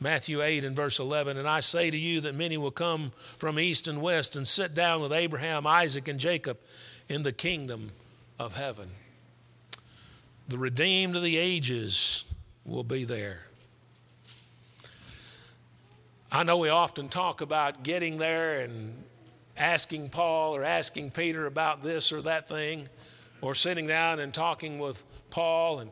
Matthew 0.00 0.42
8 0.42 0.64
and 0.64 0.74
verse 0.74 0.98
11, 0.98 1.36
and 1.36 1.46
I 1.46 1.60
say 1.60 1.90
to 1.90 1.96
you 1.96 2.22
that 2.22 2.34
many 2.34 2.56
will 2.56 2.70
come 2.70 3.12
from 3.14 3.60
east 3.60 3.86
and 3.86 4.00
west 4.00 4.34
and 4.34 4.48
sit 4.48 4.74
down 4.74 5.02
with 5.02 5.12
Abraham, 5.12 5.66
Isaac, 5.66 6.08
and 6.08 6.18
Jacob 6.18 6.58
in 7.08 7.22
the 7.22 7.32
kingdom 7.32 7.92
of 8.38 8.56
heaven. 8.56 8.90
The 10.48 10.56
redeemed 10.56 11.16
of 11.16 11.22
the 11.22 11.36
ages 11.36 12.24
will 12.64 12.82
be 12.82 13.04
there. 13.04 13.42
I 16.32 16.44
know 16.44 16.58
we 16.58 16.68
often 16.68 17.08
talk 17.08 17.40
about 17.40 17.82
getting 17.82 18.18
there 18.18 18.60
and 18.60 18.94
asking 19.56 20.10
Paul 20.10 20.54
or 20.54 20.62
asking 20.62 21.10
Peter 21.10 21.46
about 21.46 21.82
this 21.82 22.12
or 22.12 22.22
that 22.22 22.48
thing, 22.48 22.88
or 23.42 23.54
sitting 23.56 23.88
down 23.88 24.20
and 24.20 24.32
talking 24.32 24.78
with 24.78 25.02
Paul. 25.30 25.80
And 25.80 25.90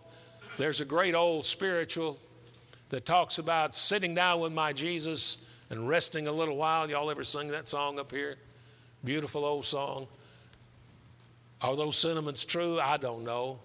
there's 0.57 0.81
a 0.81 0.85
great 0.85 1.17
old 1.17 1.45
spiritual 1.45 2.19
that 2.91 3.05
talks 3.05 3.39
about 3.39 3.75
sitting 3.75 4.15
down 4.15 4.41
with 4.41 4.53
my 4.53 4.73
Jesus 4.73 5.45
and 5.71 5.89
resting 5.89 6.29
a 6.29 6.33
little 6.33 6.57
while. 6.57 6.89
Y'all 6.89 7.11
ever 7.11 7.25
sing 7.25 7.49
that 7.49 7.67
song 7.67 7.99
up 7.99 8.13
here? 8.13 8.37
Beautiful 9.05 9.45
old 9.45 9.65
song. 9.65 10.07
Are 11.61 11.75
those 11.75 11.97
sentiments 11.97 12.45
true? 12.45 12.79
I 12.79 12.97
don't 12.97 13.25
know. 13.25 13.59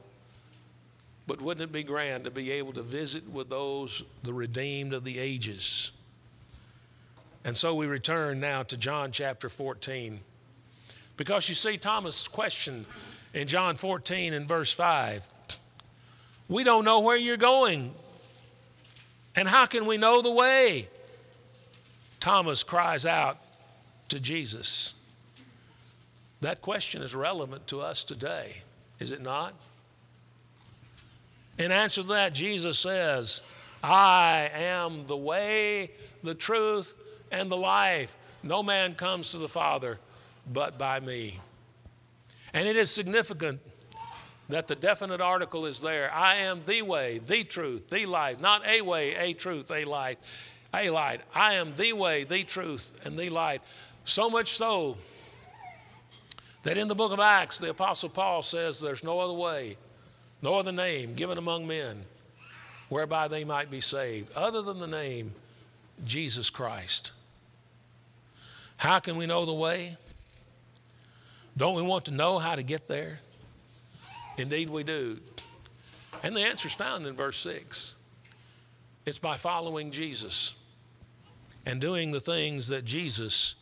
But 1.27 1.39
wouldn't 1.39 1.69
it 1.69 1.71
be 1.71 1.83
grand 1.83 2.23
to 2.23 2.31
be 2.31 2.51
able 2.51 2.73
to 2.73 2.81
visit 2.81 3.29
with 3.29 3.49
those, 3.49 4.03
the 4.23 4.33
redeemed 4.33 4.91
of 4.91 5.03
the 5.03 5.19
ages? 5.19 5.91
And 7.45 7.57
so 7.57 7.75
we 7.75 7.87
return 7.87 8.39
now 8.39 8.63
to 8.63 8.77
John 8.77 9.11
chapter 9.11 9.49
14. 9.49 10.21
Because 11.17 11.49
you 11.49 11.55
see, 11.55 11.77
Thomas' 11.77 12.27
question 12.27 12.85
in 13.33 13.47
John 13.47 13.75
14 13.75 14.33
and 14.33 14.47
verse 14.47 14.71
5 14.71 15.29
we 16.49 16.63
don't 16.63 16.83
know 16.83 16.99
where 16.99 17.17
you're 17.17 17.37
going. 17.37 17.93
And 19.35 19.47
how 19.47 19.65
can 19.65 19.85
we 19.85 19.97
know 19.97 20.21
the 20.21 20.29
way? 20.29 20.87
Thomas 22.19 22.63
cries 22.63 23.05
out 23.05 23.37
to 24.09 24.19
Jesus. 24.19 24.95
That 26.41 26.61
question 26.61 27.01
is 27.01 27.15
relevant 27.15 27.67
to 27.67 27.81
us 27.81 28.03
today, 28.03 28.63
is 28.99 29.11
it 29.11 29.21
not? 29.21 29.53
In 31.57 31.71
answer 31.71 32.01
to 32.01 32.07
that, 32.09 32.33
Jesus 32.33 32.77
says, 32.77 33.41
I 33.81 34.51
am 34.53 35.07
the 35.07 35.17
way, 35.17 35.91
the 36.23 36.35
truth, 36.35 36.93
and 37.33 37.51
the 37.51 37.57
life. 37.57 38.15
No 38.43 38.63
man 38.63 38.95
comes 38.95 39.31
to 39.31 39.37
the 39.37 39.49
Father 39.49 39.99
but 40.51 40.77
by 40.77 40.99
me. 40.99 41.39
And 42.53 42.67
it 42.67 42.75
is 42.75 42.91
significant 42.91 43.59
that 44.49 44.67
the 44.67 44.75
definite 44.75 45.21
article 45.21 45.65
is 45.65 45.81
there. 45.81 46.13
I 46.13 46.35
am 46.35 46.61
the 46.63 46.83
way, 46.83 47.17
the 47.17 47.43
truth, 47.43 47.89
the 47.89 48.05
life. 48.05 48.39
Not 48.39 48.65
a 48.67 48.81
way, 48.81 49.15
a 49.15 49.33
truth, 49.33 49.71
a 49.71 49.85
light, 49.85 50.19
a 50.73 50.89
light. 50.89 51.21
I 51.33 51.53
am 51.53 51.75
the 51.75 51.93
way, 51.93 52.23
the 52.23 52.43
truth, 52.43 52.93
and 53.03 53.17
the 53.17 53.29
light. 53.29 53.61
So 54.05 54.29
much 54.29 54.53
so 54.53 54.97
that 56.63 56.77
in 56.77 56.87
the 56.87 56.95
book 56.95 57.11
of 57.11 57.19
Acts, 57.19 57.57
the 57.57 57.69
Apostle 57.69 58.09
Paul 58.09 58.41
says 58.41 58.79
there's 58.79 59.03
no 59.03 59.19
other 59.19 59.33
way, 59.33 59.77
no 60.41 60.55
other 60.55 60.71
name 60.71 61.15
given 61.15 61.37
among 61.37 61.65
men 61.65 62.03
whereby 62.89 63.27
they 63.27 63.43
might 63.43 63.71
be 63.71 63.81
saved, 63.81 64.31
other 64.35 64.61
than 64.61 64.79
the 64.79 64.87
name 64.87 65.33
Jesus 66.05 66.49
Christ. 66.49 67.11
How 68.77 68.99
can 68.99 69.15
we 69.15 69.25
know 69.25 69.45
the 69.45 69.53
way? 69.53 69.97
Don't 71.55 71.75
we 71.75 71.81
want 71.81 72.05
to 72.05 72.13
know 72.13 72.39
how 72.39 72.55
to 72.55 72.63
get 72.63 72.87
there? 72.87 73.19
Indeed, 74.37 74.69
we 74.69 74.83
do. 74.83 75.19
And 76.23 76.35
the 76.35 76.41
answer 76.41 76.67
is 76.67 76.73
found 76.73 77.05
in 77.05 77.15
verse 77.15 77.37
6. 77.37 77.95
It's 79.05 79.19
by 79.19 79.37
following 79.37 79.91
Jesus 79.91 80.55
and 81.65 81.79
doing 81.79 82.11
the 82.11 82.19
things 82.19 82.69
that 82.69 82.85
Jesus 82.85 83.55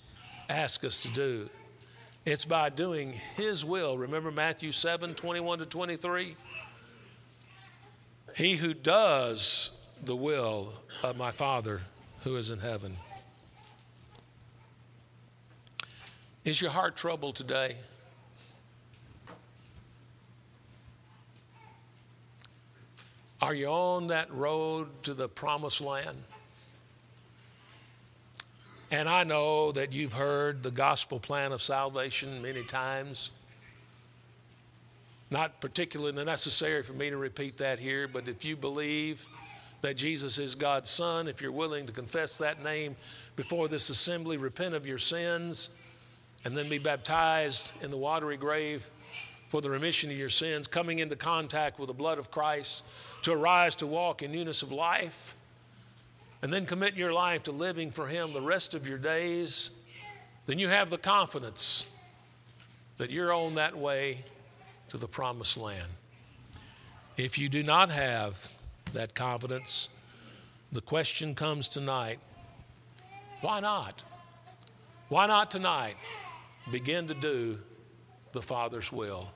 asked 0.49 0.85
us 0.85 1.01
to 1.01 1.09
do. 1.09 1.49
It's 2.25 2.45
by 2.45 2.69
doing 2.69 3.13
His 3.35 3.65
will. 3.65 3.97
Remember 3.97 4.31
Matthew 4.31 4.71
7 4.71 5.15
21 5.15 5.59
to 5.59 5.65
23? 5.65 6.35
He 8.35 8.55
who 8.55 8.73
does 8.73 9.71
the 10.03 10.15
will 10.15 10.73
of 11.03 11.17
my 11.17 11.31
Father 11.31 11.81
who 12.23 12.35
is 12.35 12.51
in 12.51 12.59
heaven. 12.59 12.95
Is 16.43 16.59
your 16.59 16.71
heart 16.71 16.95
troubled 16.95 17.35
today? 17.35 17.75
Are 23.39 23.53
you 23.53 23.67
on 23.67 24.07
that 24.07 24.33
road 24.33 24.87
to 25.03 25.13
the 25.13 25.27
promised 25.27 25.81
land? 25.81 26.17
And 28.89 29.07
I 29.07 29.23
know 29.23 29.71
that 29.71 29.93
you've 29.93 30.13
heard 30.13 30.63
the 30.63 30.71
gospel 30.71 31.19
plan 31.19 31.51
of 31.51 31.61
salvation 31.61 32.41
many 32.41 32.63
times. 32.63 33.31
Not 35.29 35.61
particularly 35.61 36.25
necessary 36.25 36.81
for 36.81 36.93
me 36.93 37.11
to 37.11 37.17
repeat 37.17 37.57
that 37.57 37.77
here, 37.77 38.07
but 38.07 38.27
if 38.27 38.43
you 38.43 38.55
believe 38.55 39.25
that 39.81 39.95
Jesus 39.95 40.39
is 40.39 40.55
God's 40.55 40.89
Son, 40.89 41.27
if 41.27 41.39
you're 41.39 41.51
willing 41.51 41.85
to 41.85 41.91
confess 41.91 42.39
that 42.39 42.63
name 42.63 42.95
before 43.35 43.67
this 43.67 43.89
assembly, 43.89 44.37
repent 44.37 44.73
of 44.73 44.85
your 44.87 44.97
sins, 44.97 45.69
and 46.43 46.55
then 46.55 46.69
be 46.69 46.77
baptized 46.77 47.71
in 47.81 47.91
the 47.91 47.97
watery 47.97 48.37
grave 48.37 48.89
for 49.47 49.61
the 49.61 49.69
remission 49.69 50.09
of 50.09 50.17
your 50.17 50.29
sins, 50.29 50.67
coming 50.67 50.99
into 50.99 51.15
contact 51.15 51.79
with 51.79 51.87
the 51.87 51.93
blood 51.93 52.17
of 52.17 52.31
Christ, 52.31 52.83
to 53.23 53.33
arise 53.33 53.75
to 53.77 53.87
walk 53.87 54.23
in 54.23 54.31
newness 54.31 54.61
of 54.61 54.71
life, 54.71 55.35
and 56.41 56.51
then 56.51 56.65
commit 56.65 56.95
your 56.95 57.11
life 57.11 57.43
to 57.43 57.51
living 57.51 57.91
for 57.91 58.07
Him 58.07 58.33
the 58.33 58.41
rest 58.41 58.73
of 58.73 58.87
your 58.87 58.97
days, 58.97 59.71
then 60.45 60.57
you 60.57 60.69
have 60.69 60.89
the 60.89 60.97
confidence 60.97 61.85
that 62.97 63.11
you're 63.11 63.33
on 63.33 63.55
that 63.55 63.77
way 63.77 64.23
to 64.89 64.97
the 64.97 65.07
promised 65.07 65.57
land. 65.57 65.87
If 67.17 67.37
you 67.37 67.49
do 67.49 67.61
not 67.61 67.89
have 67.89 68.51
that 68.93 69.13
confidence, 69.13 69.89
The 70.73 70.81
question 70.81 71.35
comes 71.35 71.67
tonight 71.67 72.19
why 73.41 73.59
not? 73.59 74.01
Why 75.09 75.27
not 75.27 75.51
tonight 75.51 75.97
begin 76.69 77.07
to 77.07 77.13
do 77.13 77.59
the 78.33 78.41
Father's 78.41 78.91
will? 78.91 79.31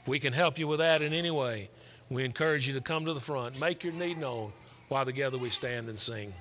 If 0.00 0.08
we 0.08 0.18
can 0.18 0.32
help 0.32 0.58
you 0.58 0.68
with 0.68 0.78
that 0.78 1.02
in 1.02 1.12
any 1.12 1.30
way, 1.30 1.70
we 2.08 2.24
encourage 2.24 2.68
you 2.68 2.74
to 2.74 2.80
come 2.80 3.04
to 3.06 3.12
the 3.12 3.20
front, 3.20 3.58
make 3.58 3.82
your 3.82 3.92
need 3.92 4.18
known 4.18 4.52
while 4.88 5.04
together 5.04 5.36
we 5.36 5.50
stand 5.50 5.88
and 5.88 5.98
sing. 5.98 6.32